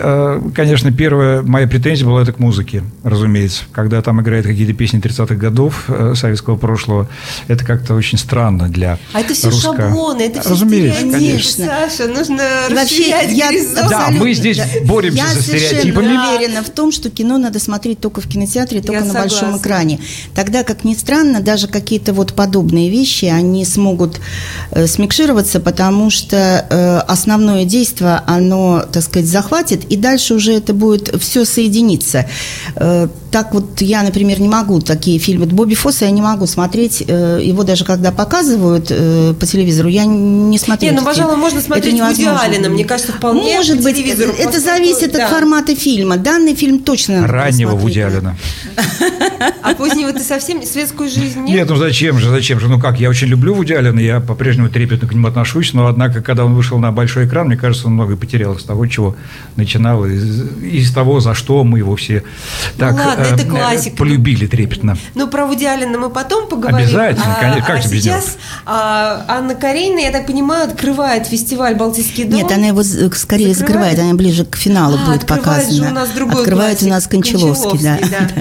конечно, 0.54 0.92
первая 0.92 1.42
моя 1.42 1.68
претензия 1.68 2.06
была 2.06 2.22
это 2.22 2.34
к 2.34 2.40
музыке, 2.40 2.84
разумеется. 3.04 3.64
Когда 3.72 4.02
там 4.02 4.22
играют 4.22 4.46
какие-то 4.46 4.74
песни 4.74 5.00
30-х 5.00 5.36
годов 5.36 5.90
советского 6.16 6.56
прошлого, 6.58 7.08
это 7.48 7.66
как-то 7.66 7.96
очень 7.96 8.18
странно 8.18 8.70
для 8.70 8.98
а 9.14 9.20
это 9.20 9.34
все 9.34 9.50
русско... 9.50 9.76
шаблоны, 9.76 10.22
это 10.22 10.42
все 10.42 10.50
Разумеется, 10.50 11.02
конечно. 11.02 11.66
Саша, 11.66 12.08
нужно 12.08 12.44
Вообще, 13.10 13.36
я 13.36 13.90
Да, 13.90 14.10
мы 14.12 14.34
здесь 14.34 14.60
боремся 14.86 15.24
я 15.24 15.30
со 15.30 15.42
стереотипами. 15.42 16.14
Я 16.14 16.36
уверена 16.36 16.64
в 16.64 16.70
том, 16.70 16.92
что 16.92 17.10
кино 17.10 17.38
надо 17.38 17.60
смотреть 17.60 18.00
только 18.00 18.22
в 18.22 18.28
кинотеатре, 18.28 18.82
только 18.82 18.94
я 18.94 19.02
на 19.02 19.14
согласна. 19.14 19.40
большом 19.40 19.58
экране. 19.60 20.00
Тогда, 20.36 20.64
как 20.64 20.84
ни 20.84 20.94
странно, 20.94 21.42
даже 21.42 21.68
какие-то 21.68 22.14
вот 22.14 22.34
подобные 22.34 22.90
вещи, 22.90 23.26
они 23.26 23.66
смогут 23.66 24.20
э, 24.72 24.88
смикшироваться, 24.88 25.60
потому 25.60 26.10
что 26.10 26.38
э, 26.70 26.98
основное 27.08 27.66
действие, 27.66 28.22
оно, 28.28 28.84
так 28.92 29.04
сказать, 29.04 29.28
захватит, 29.28 29.86
и 29.86 29.98
дальше 29.98 30.34
уже 30.34 30.54
это 30.54 30.74
будет 30.74 31.14
все 31.22 31.46
соединиться. 31.46 32.28
Э, 32.76 33.08
так 33.32 33.54
вот 33.54 33.82
я, 33.82 34.04
например, 34.04 34.42
не 34.42 34.50
могу 34.50 34.82
такие 34.82 35.18
фильмы. 35.18 35.46
Бобби 35.46 35.76
Фосса 35.76 36.06
я 36.06 36.12
не 36.12 36.22
могу 36.22 36.48
смотреть, 36.48 37.04
э, 37.08 37.40
его 37.42 37.64
даже 37.64 37.86
когда 37.86 38.12
показывают, 38.12 38.88
э, 38.90 39.34
по 39.40 39.46
телевизору, 39.46 39.88
я 39.90 40.06
не 40.06 40.58
смотрю. 40.58 40.92
Не, 40.92 41.00
ну, 41.00 41.06
пожалуй, 41.06 41.38
можно 41.38 41.62
смотреть 41.62 42.00
Вуди 42.00 42.26
Аллена. 42.26 42.70
Мне 42.70 42.84
кажется, 42.92 43.14
вполне 43.14 43.56
Может 43.56 43.78
по 43.78 43.84
быть, 43.84 43.96
телевизору, 43.96 44.32
это 44.34 44.44
поскольку- 44.52 44.66
зависит 44.66 45.12
да. 45.14 45.26
от 45.26 45.32
формата 45.32 45.76
фильма. 45.76 46.18
Данный 46.18 46.56
фильм 46.56 46.80
точно 46.80 47.26
Раннего. 47.26 47.72
Вуди 47.72 48.00
Аллена. 48.00 48.36
А 49.64 49.74
позднего 49.76 50.12
ты 50.12 50.20
совсем 50.20 50.64
светскую 50.64 51.10
жизнь 51.10 51.40
нет? 51.40 51.50
Нет, 51.56 51.70
ну 51.70 51.76
зачем 51.76 52.20
же, 52.20 52.30
зачем 52.30 52.60
же? 52.60 52.68
Ну 52.68 52.80
как, 52.80 53.00
я 53.00 53.10
очень 53.10 53.28
люблю 53.28 53.54
Вуди 53.54 53.74
Аллена, 53.74 54.00
я 54.00 54.20
по-прежнему 54.20 54.70
трепетно 54.70 55.08
к 55.08 55.14
нему 55.14 55.28
отношусь, 55.28 55.74
но 55.74 55.88
однако, 55.88 56.22
когда 56.22 56.46
он 56.46 56.54
вышел 56.54 56.80
на 56.80 56.92
большой 56.92 57.28
экран, 57.28 57.48
мне 57.48 57.58
кажется, 57.58 57.88
он 57.88 57.94
многое 57.94 58.18
потерял 58.18 58.54
из 58.54 58.64
того, 58.64 58.86
чего 58.88 59.16
начинал, 59.56 60.06
из, 60.06 60.52
из 60.62 60.92
того, 60.94 61.20
за 61.22 61.34
что 61.34 61.64
мы 61.64 61.80
его 61.80 61.96
все 61.96 62.24
так 62.78 62.92
Ну 62.96 62.98
ладно, 62.98 63.24
э, 63.24 63.36
это 63.36 63.46
классика. 63.46 63.98
полюбили 63.98 64.48
трепетно. 64.48 64.98
Ну, 65.16 65.28
про 65.28 65.46
Вуди 65.46 65.66
Аллена 65.66 65.98
мы 65.98 66.10
потом 66.10 66.48
поговорим. 66.48 66.88
Обязательно, 66.88 67.38
конечно, 67.40 67.66
как 67.66 67.78
а 67.78 67.82
же 67.82 67.90
без 67.90 68.06
него? 68.06 68.16
сейчас 68.16 68.38
а, 68.66 69.26
Анна 69.28 69.56
Каренина, 69.56 70.00
я 70.00 70.12
так 70.12 70.28
понимаю, 70.28 70.66
открывает 70.70 71.28
фестиваль 71.28 71.76
«Балтийский 71.76 72.26
дом». 72.26 72.40
Нет, 72.40 72.52
она 72.52 72.68
его 72.68 72.81
з- 72.84 73.10
скорее 73.16 73.54
Закрывает? 73.54 73.58
закрывает, 73.58 74.00
она 74.00 74.14
ближе 74.16 74.46
к 74.46 74.56
финалу 74.56 74.98
А, 75.02 75.06
будет 75.06 75.24
открывает 75.24 75.46
показана. 75.66 75.74
же 75.86 75.92
у 75.92 75.94
нас 75.94 76.10
другой 76.10 76.42
Открывает 76.42 76.78
классик, 76.80 76.88
у 76.88 76.90
нас 76.90 77.08
Кончаловский, 77.08 77.80
да. 77.84 78.00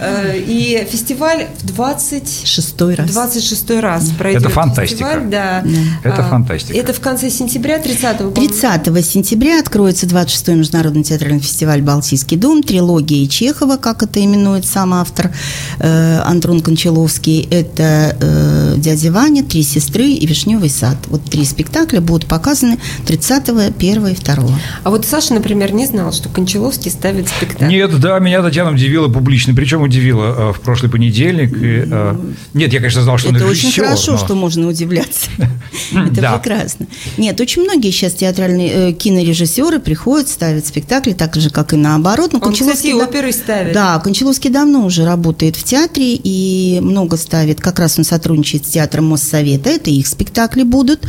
Э, 0.00 0.36
И 0.36 0.86
фестиваль 0.90 1.46
в 1.62 1.66
20... 1.66 2.42
Шестой 2.46 2.96
раз. 2.96 3.10
26 3.10 3.70
раз 3.80 4.08
пройдет 4.18 4.42
Это 4.42 4.50
фантастика. 4.50 5.04
фестиваль, 5.04 5.30
да. 5.30 5.64
Это 6.02 6.26
А, 6.26 6.30
фантастика. 6.30 6.76
Это 6.76 6.92
в 6.92 6.98
конце 6.98 7.30
сентября, 7.30 7.78
30-го, 7.78 8.30
по-моему. 8.32 8.52
30 8.52 9.06
сентября 9.06 9.60
откроется 9.60 10.06
26-й 10.06 10.54
международный 10.56 11.04
театральный 11.04 11.38
фестиваль 11.40 11.80
«Балтийский 11.80 12.36
дом», 12.36 12.64
трилогия 12.64 13.28
Чехова, 13.28 13.76
как 13.76 14.02
это 14.02 14.22
именует 14.24 14.66
сам 14.66 14.94
автор 14.94 15.32
э, 15.78 16.18
Антон 16.24 16.60
Кончаловский. 16.60 17.46
Это 17.50 18.16
э, 18.20 18.74
«Дядя 18.78 19.12
Ваня», 19.12 19.44
«Три 19.44 19.62
сестры» 19.62 20.08
и 20.08 20.26
«Вишневый 20.26 20.70
сад». 20.70 20.96
Вот 21.06 21.22
три 21.30 21.44
спектакля 21.44 22.00
будут 22.00 22.26
показаны 22.26 22.78
30-го, 23.06 23.60
1 23.76 24.06
и 24.08 24.14
2 24.14 24.36
А 24.84 24.90
вот 24.90 25.04
Саша, 25.06 25.34
например, 25.34 25.72
не 25.72 25.86
знал, 25.86 26.12
что 26.12 26.28
Кончаловский 26.28 26.90
ставит 26.90 27.28
спектакль. 27.28 27.66
Нет, 27.72 27.98
да, 28.00 28.18
меня 28.18 28.42
Татьяна 28.42 28.70
удивила 28.72 29.08
публично, 29.08 29.54
причем 29.54 29.82
удивила 29.82 30.50
э, 30.50 30.52
в 30.52 30.60
прошлый 30.60 30.90
понедельник. 30.90 31.52
и, 31.56 31.84
э, 31.90 32.16
нет, 32.54 32.72
я, 32.72 32.78
конечно, 32.78 33.02
знал, 33.02 33.18
что 33.18 33.28
он 33.30 33.36
Это 33.36 33.46
очень 33.46 33.68
режиссер, 33.68 33.84
хорошо, 33.84 34.12
но- 34.12 34.18
что 34.18 34.34
можно 34.34 34.68
удивляться. 34.68 35.30
Это 35.92 36.20
Да. 36.20 36.38
прекрасно. 36.38 36.86
Нет, 37.18 37.40
очень 37.40 37.62
многие 37.62 37.90
сейчас 37.90 38.12
театральные 38.14 38.90
э, 38.90 38.92
кинорежиссеры 38.92 39.78
приходят, 39.80 40.28
ставят 40.28 40.66
спектакли, 40.66 41.12
так 41.12 41.34
же, 41.36 41.50
как 41.50 41.72
и 41.72 41.76
наоборот. 41.76 42.32
Но 42.32 42.38
Он, 42.38 42.52
кстати, 42.52 42.58
Кончаловский 42.68 42.94
оперы 42.94 43.32
ставит. 43.32 43.72
Да, 43.72 43.98
Кончаловский 43.98 44.50
давно 44.50 44.84
уже 44.84 45.04
работает 45.04 45.56
в 45.56 45.64
театре 45.64 46.14
и 46.14 46.78
много 46.80 47.16
ставит. 47.16 47.60
Как 47.60 47.78
раз 47.78 47.98
он 47.98 48.04
сотрудничает 48.04 48.66
с 48.66 48.70
театром 48.70 49.06
Моссовета. 49.06 49.70
Это 49.70 49.90
их 49.90 50.06
спектакли 50.06 50.62
будут. 50.62 51.00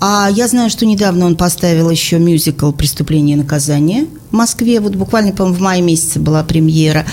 А 0.00 0.28
я 0.32 0.48
знаю, 0.48 0.70
что 0.70 0.86
недавно 0.86 1.26
он 1.26 1.36
поставил 1.36 1.90
еще 1.98 2.18
мюзикл 2.18 2.72
«Преступление 2.72 3.36
и 3.36 3.38
наказание» 3.38 4.06
в 4.30 4.34
Москве. 4.34 4.80
Вот 4.80 4.94
буквально, 4.94 5.32
по-моему, 5.32 5.58
в 5.58 5.60
мае 5.60 5.82
месяце 5.82 6.18
была 6.20 6.42
премьера. 6.44 7.06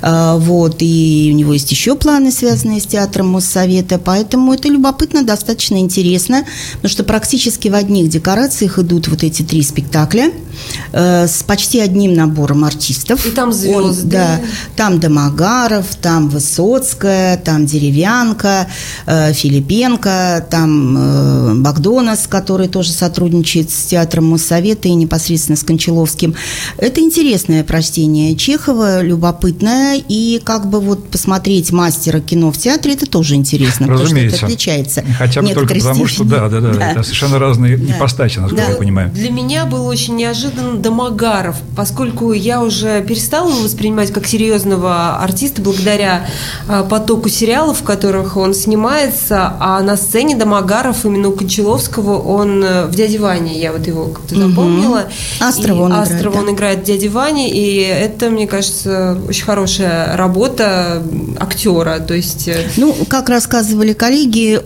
А, 0.00 0.36
Вот. 0.38 0.76
И 0.80 1.30
у 1.32 1.36
него 1.36 1.52
есть 1.52 1.70
еще 1.70 1.94
планы, 1.94 2.30
связанные 2.30 2.80
с 2.80 2.86
театром 2.86 3.28
Моссовета. 3.28 3.98
Поэтому 3.98 4.52
это 4.52 4.68
любопытно, 4.68 5.22
достаточно 5.22 5.76
интересно. 5.78 6.44
Потому 6.74 6.90
что 6.90 7.04
практически 7.04 7.68
в 7.68 7.74
одних 7.74 8.08
декорациях 8.08 8.78
идут 8.78 9.08
вот 9.08 9.22
эти 9.22 9.42
три 9.42 9.62
спектакля 9.62 10.32
э, 10.92 11.26
с 11.26 11.42
почти 11.42 11.80
одним 11.80 12.14
набором 12.14 12.64
артистов. 12.64 13.26
И 13.26 13.30
там 13.30 13.48
Он- 13.48 13.54
звезды. 13.54 14.08
да, 14.08 14.40
там 14.76 15.00
Домогаров, 15.00 15.86
там 16.00 16.28
Высоцкая, 16.28 17.36
там 17.36 17.66
Деревянка, 17.66 18.66
э, 19.06 19.32
Филипенко, 19.32 20.46
там 20.50 20.96
э, 20.98 21.54
Богдонос, 21.56 22.26
который 22.28 22.68
тоже 22.68 22.90
сотрудничает 22.92 23.70
с 23.70 23.84
театром 23.84 24.26
Моссовета 24.26 24.88
и 24.88 24.94
непосредственно 24.94 25.56
с 25.56 25.62
Кончаловским. 25.62 26.34
Это 26.78 27.00
интересное 27.00 27.64
прочтение 27.64 28.34
Чехова, 28.36 29.02
любопытное, 29.02 30.00
и 30.08 30.40
как 30.44 30.68
бы 30.68 30.80
вот 30.80 31.08
посмотреть 31.08 31.72
мастера 31.72 32.20
кино 32.20 32.50
в 32.52 32.58
театре, 32.58 32.94
это 32.94 33.06
тоже 33.06 33.34
интересно, 33.34 33.86
потому 33.86 33.98
что 33.98 34.04
Разумеется. 34.04 34.36
это 34.36 34.46
отличается. 34.46 35.04
Хотя 35.18 35.42
бы 35.42 35.48
только 35.54 35.74
потому, 35.74 36.06
что 36.06 36.24
степени. 36.24 36.30
да, 36.30 36.48
да, 36.48 36.60
да, 36.60 36.90
это 36.92 37.02
совершенно 37.02 37.38
разные 37.38 37.76
Да. 37.76 37.96
ипостаси, 37.96 38.38
насколько 38.38 38.64
Да. 38.66 38.72
я 38.72 38.76
понимаю. 38.76 39.10
Для 39.12 39.30
меня 39.30 39.64
был 39.66 39.86
очень 39.86 40.16
неожиданно 40.16 40.41
Домогаров, 40.50 41.56
поскольку 41.76 42.32
я 42.32 42.62
уже 42.62 43.02
перестала 43.02 43.48
его 43.48 43.60
воспринимать 43.62 44.12
как 44.12 44.26
серьезного 44.26 45.16
артиста 45.18 45.62
благодаря 45.62 46.26
а, 46.68 46.82
потоку 46.84 47.28
сериалов, 47.28 47.80
в 47.80 47.82
которых 47.84 48.36
он 48.36 48.54
снимается, 48.54 49.54
а 49.60 49.80
на 49.80 49.96
сцене 49.96 50.36
Домогаров 50.36 51.04
именно 51.04 51.28
у 51.28 51.32
Кончаловского 51.32 52.18
он 52.18 52.62
э, 52.64 52.86
в 52.86 52.94
«Дяде 52.94 53.18
Ване», 53.18 53.60
я 53.60 53.72
вот 53.72 53.86
его 53.86 54.06
как-то 54.06 54.34
запомнила. 54.34 55.04
Астрова 55.40 55.78
И 55.78 55.80
он 55.80 55.90
играет, 55.92 56.10
Астрова 56.12 56.34
да. 56.34 56.40
он 56.40 56.50
играет 56.54 56.78
в 56.80 56.82
«Дяде 56.84 57.08
Ване», 57.08 57.50
и 57.50 57.80
это, 57.80 58.30
мне 58.30 58.46
кажется, 58.46 59.18
очень 59.28 59.44
хорошая 59.44 60.16
работа 60.16 61.02
актера, 61.38 61.98
то 62.00 62.14
есть... 62.14 62.48
э, 62.48 62.68
Ну, 62.76 62.94
как 63.08 63.28
рассказывали 63.28 63.92
коллеги, 63.92 64.60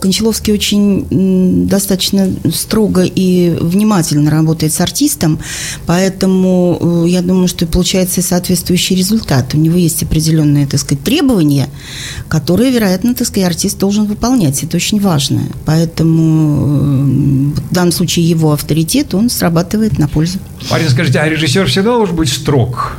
Кончаловский 0.00 0.52
очень 0.52 1.66
достаточно 1.66 2.28
строго 2.52 3.02
и 3.02 3.56
внимательно 3.60 4.30
работает 4.30 4.72
с 4.78 4.80
артистом, 4.80 5.38
поэтому 5.86 7.04
э, 7.04 7.08
я 7.08 7.22
думаю, 7.22 7.48
что 7.48 7.66
получается 7.66 8.20
и 8.20 8.24
соответствующий 8.24 8.96
результат. 8.96 9.54
У 9.54 9.58
него 9.58 9.76
есть 9.76 10.02
определенные, 10.02 10.66
так 10.66 10.80
сказать, 10.80 11.02
требования, 11.02 11.68
которые, 12.28 12.70
вероятно, 12.70 13.14
так 13.14 13.26
сказать, 13.26 13.48
артист 13.48 13.78
должен 13.78 14.06
выполнять. 14.06 14.62
Это 14.62 14.76
очень 14.76 15.00
важно. 15.00 15.42
Поэтому 15.66 17.52
э, 17.54 17.60
в 17.70 17.74
данном 17.74 17.92
случае 17.92 18.28
его 18.28 18.52
авторитет, 18.52 19.14
он 19.14 19.30
срабатывает 19.30 19.98
на 19.98 20.08
пользу. 20.08 20.38
Марина, 20.70 20.90
скажите, 20.90 21.18
а 21.18 21.28
режиссер 21.28 21.66
всегда 21.66 21.90
должен 21.90 22.16
быть 22.16 22.28
строг? 22.28 22.98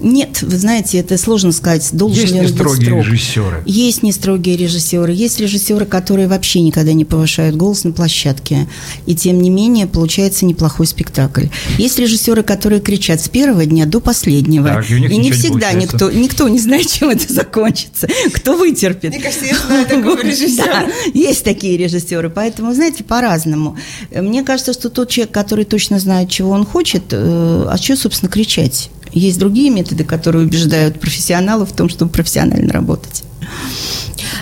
Нет, 0.00 0.42
вы 0.42 0.56
знаете, 0.58 0.98
это 0.98 1.16
сложно 1.18 1.52
сказать, 1.52 1.88
должен 1.92 2.20
Есть 2.22 2.32
ли 2.32 2.38
он 2.40 2.46
не 2.46 2.52
быть 2.52 2.60
строгие 2.60 2.86
строг. 2.86 3.04
режиссеры? 3.06 3.62
Есть 3.66 4.02
не 4.02 4.12
строгие 4.12 4.56
режиссеры, 4.56 5.12
есть 5.12 5.40
режиссеры, 5.40 5.86
которые 5.86 6.28
вообще 6.28 6.60
никогда 6.60 6.92
не 6.92 7.04
повышают 7.04 7.56
голос 7.56 7.84
на 7.84 7.92
площадке, 7.92 8.68
и 9.06 9.14
тем 9.14 9.40
не 9.40 9.50
менее 9.50 9.86
получается 9.86 10.44
неплохой 10.46 10.86
спектакль. 10.86 11.46
Есть 11.78 11.98
режиссеры, 11.98 12.42
которые 12.42 12.80
кричат 12.80 13.20
с 13.20 13.28
первого 13.28 13.64
дня 13.66 13.86
до 13.86 14.00
последнего, 14.00 14.68
Так, 14.68 14.90
и 14.90 15.00
них 15.00 15.10
не 15.10 15.18
не 15.18 15.32
всегда 15.32 15.70
получается. 15.70 15.76
никто, 15.94 16.10
никто 16.10 16.48
не 16.48 16.58
знает, 16.58 16.86
чем 16.92 17.10
это 17.10 17.32
закончится, 17.32 18.08
кто 18.32 18.56
вытерпит. 18.56 19.10
Мне 19.10 19.20
кажется, 19.20 19.46
я 19.46 19.56
знаю 19.56 19.86
такого 19.88 20.22
режиссера. 20.22 20.86
Да, 20.86 20.86
есть 21.14 21.44
такие 21.44 21.76
режиссеры, 21.76 22.30
поэтому, 22.30 22.72
знаете, 22.74 23.04
по-разному. 23.04 23.76
Мне 24.14 24.42
кажется, 24.42 24.72
что 24.72 24.90
тот 24.90 25.10
человек, 25.10 25.32
который 25.34 25.64
точно 25.64 25.98
знает, 25.98 26.30
чего 26.30 26.50
он 26.50 26.64
хочет, 26.64 27.04
э, 27.12 27.66
а 27.68 27.76
что, 27.78 27.96
собственно, 27.96 28.30
кричать? 28.30 28.90
Есть 29.12 29.38
другие 29.38 29.70
методы, 29.70 30.04
которые 30.04 30.44
убеждают 30.46 31.00
профессионалов 31.00 31.70
в 31.70 31.76
том, 31.76 31.88
чтобы 31.88 32.10
профессионально 32.10 32.72
работать. 32.72 33.24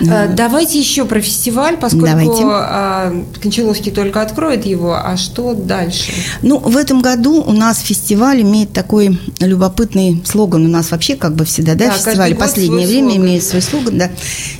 Э, 0.01 0.31
Давайте 0.33 0.79
еще 0.79 1.05
про 1.05 1.21
фестиваль, 1.21 1.77
поскольку 1.77 2.05
Давайте. 2.07 2.43
а, 2.45 3.23
Кончаловский 3.41 3.91
только 3.91 4.21
откроет 4.21 4.65
его, 4.65 4.95
а 4.95 5.17
что 5.17 5.53
дальше? 5.53 6.11
Ну, 6.41 6.59
в 6.59 6.77
этом 6.77 7.01
году 7.01 7.41
у 7.41 7.51
нас 7.51 7.79
фестиваль 7.79 8.41
имеет 8.41 8.73
такой 8.73 9.19
любопытный 9.39 10.21
слоган. 10.25 10.65
У 10.65 10.69
нас 10.69 10.91
вообще 10.91 11.15
как 11.15 11.35
бы 11.35 11.45
всегда, 11.45 11.75
да, 11.75 11.87
Да, 11.87 11.91
фестиваль 11.93 12.35
последнее 12.35 12.87
время 12.87 13.09
слоган. 13.11 13.25
имеет 13.25 13.43
свой 13.43 13.61
слоган, 13.61 13.97
да. 13.97 14.11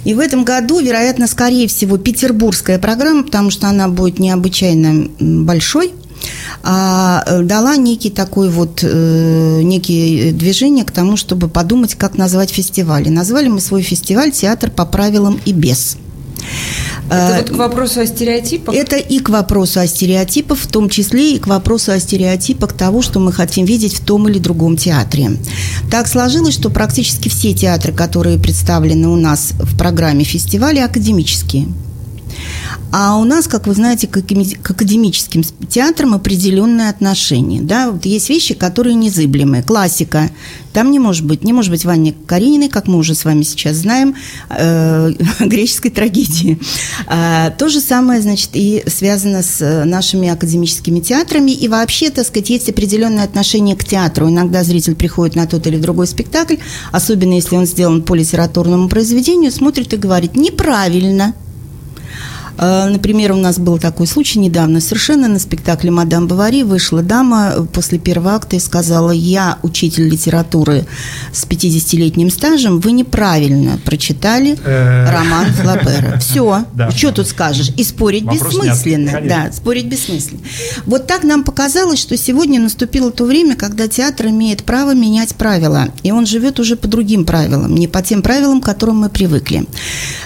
И 0.03 0.13
в 0.13 0.19
этом 0.19 0.43
году, 0.43 0.79
вероятно, 0.79 1.27
скорее 1.27 1.67
всего, 1.67 1.97
петербургская 1.97 2.79
программа, 2.79 3.23
потому 3.23 3.51
что 3.51 3.67
она 3.67 3.87
будет 3.87 4.19
необычайно 4.19 5.09
большой, 5.19 5.93
а, 6.63 7.23
э, 7.25 7.41
дала 7.43 7.75
некий 7.77 8.09
такой 8.09 8.49
вот, 8.49 8.79
э, 8.83 9.61
некие 9.63 10.31
движения 10.31 10.83
к 10.83 10.91
тому, 10.91 11.17
чтобы 11.17 11.47
подумать, 11.47 11.95
как 11.95 12.17
назвать 12.17 12.49
фестиваль. 12.49 13.07
И 13.07 13.11
назвали 13.11 13.47
мы 13.47 13.61
свой 13.61 13.81
фестиваль 13.81 14.31
«Театр 14.31 14.69
по 14.69 14.85
правилам 14.85 15.39
и 15.45 15.53
без». 15.53 15.97
Это 17.09 17.35
Э, 17.35 17.37
вот 17.37 17.49
к 17.49 17.55
вопросу 17.55 18.01
о 18.01 18.05
стереотипах. 18.05 18.75
это 18.75 18.97
и 18.97 19.19
к 19.19 19.29
вопросу 19.29 19.79
о 19.79 19.87
стереотипах, 19.87 20.57
в 20.57 20.67
том 20.67 20.89
числе 20.89 21.35
и 21.35 21.39
к 21.39 21.47
вопросу 21.47 21.91
о 21.91 21.99
стереотипах 21.99 22.73
того, 22.73 23.01
что 23.01 23.19
мы 23.19 23.31
хотим 23.31 23.65
видеть 23.65 23.93
в 23.93 24.03
том 24.03 24.27
или 24.27 24.39
другом 24.39 24.77
театре. 24.77 25.31
Так 25.89 26.07
сложилось, 26.07 26.53
что 26.53 26.69
практически 26.69 27.29
все 27.29 27.53
театры, 27.53 27.93
которые 27.93 28.37
представлены 28.37 29.07
у 29.07 29.15
нас 29.15 29.53
в 29.59 29.77
программе 29.77 30.23
фестиваля, 30.23 30.85
академические. 30.85 31.67
А 32.91 33.17
у 33.17 33.23
нас, 33.25 33.47
как 33.47 33.67
вы 33.67 33.73
знаете, 33.73 34.07
к 34.07 34.17
академи- 34.17 34.57
к 34.61 34.71
академическим 34.71 35.43
театрам 35.43 36.13
определенное 36.13 36.89
отношение. 36.89 37.61
Да? 37.61 37.91
Вот 37.91 38.05
есть 38.05 38.29
вещи, 38.29 38.53
которые 38.53 38.95
незыблемые. 38.95 39.63
Классика. 39.63 40.29
Там 40.73 40.91
не 40.91 40.99
может 40.99 41.25
быть. 41.25 41.43
Не 41.43 41.53
может 41.53 41.71
быть 41.71 41.85
Вани 41.85 42.15
Карениной, 42.25 42.69
как 42.69 42.87
мы 42.87 42.97
уже 42.97 43.15
с 43.15 43.25
вами 43.25 43.43
сейчас 43.43 43.77
знаем, 43.77 44.15
э, 44.49 45.11
греческой 45.39 45.91
трагедии. 45.91 46.59
А, 47.07 47.49
то 47.51 47.67
же 47.67 47.81
самое, 47.81 48.21
значит, 48.21 48.51
и 48.53 48.83
связано 48.87 49.43
с 49.43 49.61
э, 49.61 49.83
нашими 49.85 50.29
академическими 50.29 50.99
театрами. 50.99 51.51
И 51.51 51.67
вообще, 51.67 52.09
так 52.09 52.25
сказать, 52.25 52.49
есть 52.49 52.69
определенное 52.69 53.23
отношение 53.23 53.75
к 53.75 53.83
театру. 53.83 54.29
Иногда 54.29 54.63
зритель 54.63 54.95
приходит 54.95 55.35
на 55.35 55.47
тот 55.47 55.67
или 55.67 55.77
другой 55.77 56.07
спектакль, 56.07 56.57
особенно 56.91 57.33
если 57.33 57.55
он 57.55 57.65
сделан 57.65 58.01
по 58.01 58.13
литературному 58.13 58.87
произведению, 58.87 59.51
смотрит 59.51 59.93
и 59.93 59.97
говорит 59.97 60.35
«неправильно». 60.35 61.33
Э, 62.57 62.85
например, 62.89 63.31
у 63.31 63.35
нас 63.35 63.59
был 63.59 63.77
такой 63.77 64.07
случай 64.07 64.39
недавно. 64.39 64.81
Совершенно 64.81 65.27
на 65.27 65.39
спектакле 65.39 65.91
«Мадам 65.91 66.27
Бавари» 66.27 66.63
вышла 66.63 67.01
дама 67.01 67.67
после 67.73 67.99
первого 67.99 68.35
акта 68.35 68.55
и 68.55 68.59
сказала, 68.59 69.11
я 69.11 69.57
учитель 69.63 70.07
литературы 70.09 70.85
с 71.31 71.45
50-летним 71.45 72.29
стажем, 72.29 72.79
вы 72.79 72.91
неправильно 72.91 73.79
прочитали 73.85 74.57
Э. 74.63 75.09
роман 75.11 75.53
Флабера. 75.53 76.17
Все. 76.19 76.65
Что 76.95 77.11
тут 77.11 77.27
скажешь? 77.27 77.71
И 77.77 77.83
спорить 77.83 78.23
бессмысленно. 78.25 79.21
Да, 79.27 79.51
спорить 79.51 79.85
бессмысленно. 79.85 80.41
Вот 80.85 81.07
так 81.07 81.23
нам 81.23 81.43
показалось, 81.43 81.99
что 81.99 82.17
сегодня 82.17 82.59
наступило 82.59 83.11
то 83.11 83.25
время, 83.25 83.55
когда 83.55 83.87
театр 83.87 84.27
имеет 84.27 84.63
право 84.63 84.93
менять 84.93 85.35
правила. 85.35 85.89
И 86.03 86.11
он 86.11 86.25
живет 86.25 86.59
уже 86.59 86.75
по 86.75 86.87
другим 86.87 87.25
правилам, 87.25 87.75
не 87.75 87.87
по 87.87 88.01
тем 88.01 88.21
правилам, 88.21 88.61
к 88.61 88.65
которым 88.65 88.97
мы 88.97 89.09
привыкли. 89.09 89.65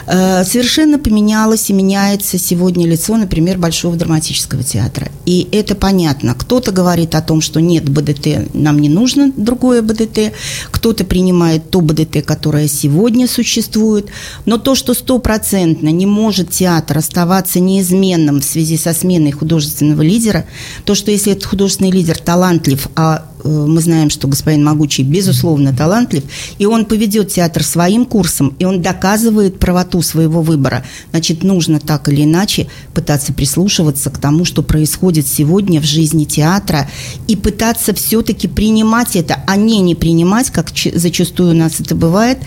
Э, 0.08 0.44
Совершенно 0.44 1.00
поменялось 1.00 1.70
и 1.70 1.74
меняется 2.22 2.38
сегодня 2.38 2.88
лицо, 2.88 3.18
например, 3.18 3.58
Большого 3.58 3.96
драматического 3.96 4.64
театра. 4.64 5.12
И 5.26 5.48
это 5.52 5.76
понятно. 5.76 6.36
Кто-то 6.36 6.72
говорит 6.72 7.16
о 7.16 7.22
том, 7.22 7.42
что 7.42 7.60
нет 7.60 7.90
БДТ, 7.90 8.54
нам 8.54 8.80
не 8.80 8.90
нужно 8.90 9.32
другое 9.36 9.82
БДТ. 9.82 10.34
Кто-то 10.72 11.04
принимает 11.04 11.70
то 11.70 11.82
БДТ, 11.82 12.24
которое 12.24 12.68
сегодня 12.68 13.28
существует. 13.28 14.08
Но 14.46 14.58
то, 14.58 14.76
что 14.76 14.94
стопроцентно 14.94 15.90
не 15.90 16.06
может 16.06 16.52
театр 16.52 17.00
оставаться 17.00 17.60
неизменным 17.60 18.40
в 18.40 18.46
связи 18.46 18.78
со 18.78 18.94
сменой 18.94 19.32
художественного 19.32 20.02
лидера, 20.02 20.46
то, 20.86 20.96
что 20.96 21.12
если 21.12 21.34
этот 21.34 21.46
художественный 21.46 21.92
лидер 21.92 22.18
талантлив, 22.18 22.88
а 22.96 23.26
мы 23.44 23.80
знаем, 23.82 24.10
что 24.10 24.28
господин 24.28 24.64
Могучий 24.64 25.04
безусловно 25.04 25.74
талантлив, 25.76 26.24
и 26.58 26.66
он 26.66 26.86
поведет 26.86 27.30
театр 27.30 27.64
своим 27.64 28.06
курсом, 28.06 28.54
и 28.60 28.66
он 28.66 28.82
доказывает 28.82 29.60
правоту 29.60 30.02
своего 30.02 30.42
выбора, 30.42 30.84
значит, 31.12 31.44
нужно 31.44 31.80
так 31.80 32.08
или 32.10 32.24
иначе 32.24 32.68
пытаться 32.94 33.34
прислушиваться 33.34 34.10
к 34.10 34.18
тому, 34.18 34.46
что 34.46 34.62
происходит 34.62 35.28
сегодня 35.28 35.80
в 35.82 35.86
жизни 35.86 36.26
театра, 36.26 36.88
и 37.28 37.36
пытаться 37.36 37.94
все-таки 37.94 38.48
принимать 38.48 39.16
это, 39.16 39.38
а 39.48 39.56
не 39.56 39.80
не 39.80 39.96
принимать, 39.96 40.50
как 40.52 40.70
зачастую 40.96 41.52
у 41.52 41.56
нас 41.58 41.80
это 41.80 41.96
бывает, 41.96 42.40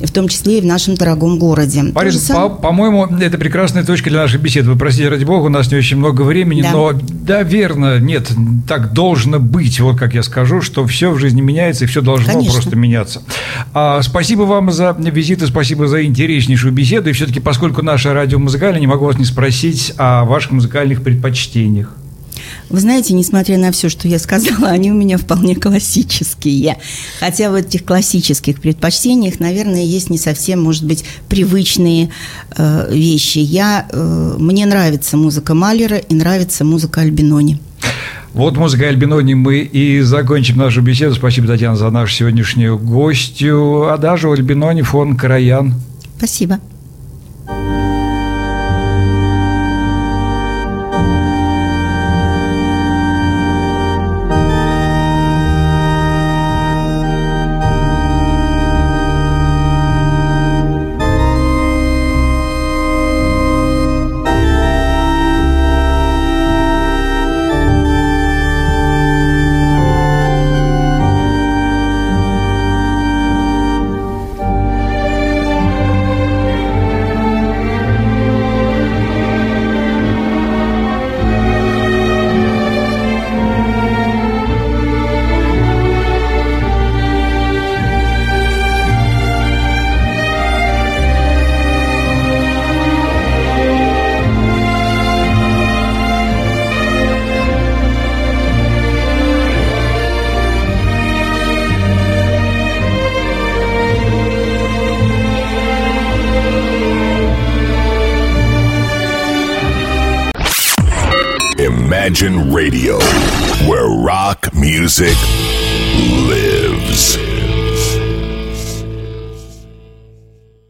в 0.00 0.10
том 0.12 0.28
числе 0.28 0.58
и 0.58 0.60
в 0.60 0.64
нашем 0.66 0.94
дорогом 0.94 1.38
городе. 1.38 1.82
Самое- 2.26 2.50
по- 2.50 2.56
по-моему, 2.56 3.06
это 3.06 3.38
прекрасная 3.38 3.84
точка 3.84 4.10
для 4.10 4.20
нашей 4.20 4.38
беседы. 4.40 4.70
Вы 4.70 4.76
простите, 4.76 5.08
ради 5.08 5.24
бога, 5.24 5.46
у 5.46 5.48
нас 5.48 5.70
не 5.70 5.76
очень 5.78 5.96
много 5.96 6.22
времени, 6.22 6.62
Да. 6.62 6.70
но 6.72 6.92
да, 6.92 7.42
верно, 7.42 7.98
нет, 7.98 8.30
так 8.68 8.92
должно 8.92 9.38
быть, 9.40 9.80
вот 9.80 9.96
как 9.98 10.14
я 10.14 10.22
скажу, 10.36 10.60
что 10.60 10.86
все 10.86 11.10
в 11.12 11.18
жизни 11.18 11.40
меняется, 11.40 11.84
и 11.84 11.86
все 11.86 12.02
должно 12.02 12.34
Конечно. 12.34 12.52
просто 12.52 12.76
меняться. 12.76 13.22
А, 13.72 14.02
спасибо 14.02 14.42
вам 14.42 14.70
за 14.70 14.94
визит 14.98 15.40
и 15.42 15.46
спасибо 15.46 15.88
за 15.88 16.04
интереснейшую 16.04 16.74
беседу. 16.74 17.08
И 17.08 17.14
все-таки, 17.14 17.40
поскольку 17.40 17.80
наше 17.80 18.12
радио 18.12 18.38
музыкальное, 18.38 18.78
не 18.78 18.86
могу 18.86 19.06
вас 19.06 19.16
не 19.16 19.24
спросить 19.24 19.94
о 19.96 20.26
ваших 20.26 20.52
музыкальных 20.52 21.02
предпочтениях. 21.02 21.96
Вы 22.68 22.80
знаете, 22.80 23.14
несмотря 23.14 23.56
на 23.56 23.72
все, 23.72 23.88
что 23.88 24.08
я 24.08 24.18
сказала, 24.18 24.68
они 24.72 24.92
у 24.92 24.94
меня 24.94 25.16
вполне 25.16 25.56
классические. 25.56 26.76
Хотя 27.18 27.50
в 27.50 27.54
этих 27.54 27.86
классических 27.86 28.60
предпочтениях, 28.60 29.40
наверное, 29.40 29.84
есть 29.84 30.10
не 30.10 30.18
совсем, 30.18 30.62
может 30.62 30.84
быть, 30.84 31.02
привычные 31.30 32.10
э, 32.54 32.88
вещи. 32.90 33.38
Я, 33.38 33.86
э, 33.90 34.34
мне 34.38 34.66
нравится 34.66 35.16
музыка 35.16 35.54
Малера 35.54 35.96
и 35.96 36.14
нравится 36.14 36.62
музыка 36.62 37.00
Альбинони. 37.00 37.58
Вот 38.36 38.58
музыка 38.58 38.86
Альбинони 38.88 39.32
мы 39.32 39.60
и 39.60 40.02
закончим 40.02 40.58
нашу 40.58 40.82
беседу. 40.82 41.14
Спасибо, 41.14 41.46
Татьяна, 41.46 41.74
за 41.74 41.88
нашу 41.88 42.12
сегодняшнюю 42.12 42.78
гостью. 42.78 43.90
А 43.90 43.96
даже 43.96 44.30
Альбинони 44.30 44.82
фон 44.82 45.16
Караян. 45.16 45.72
Спасибо. 46.18 46.60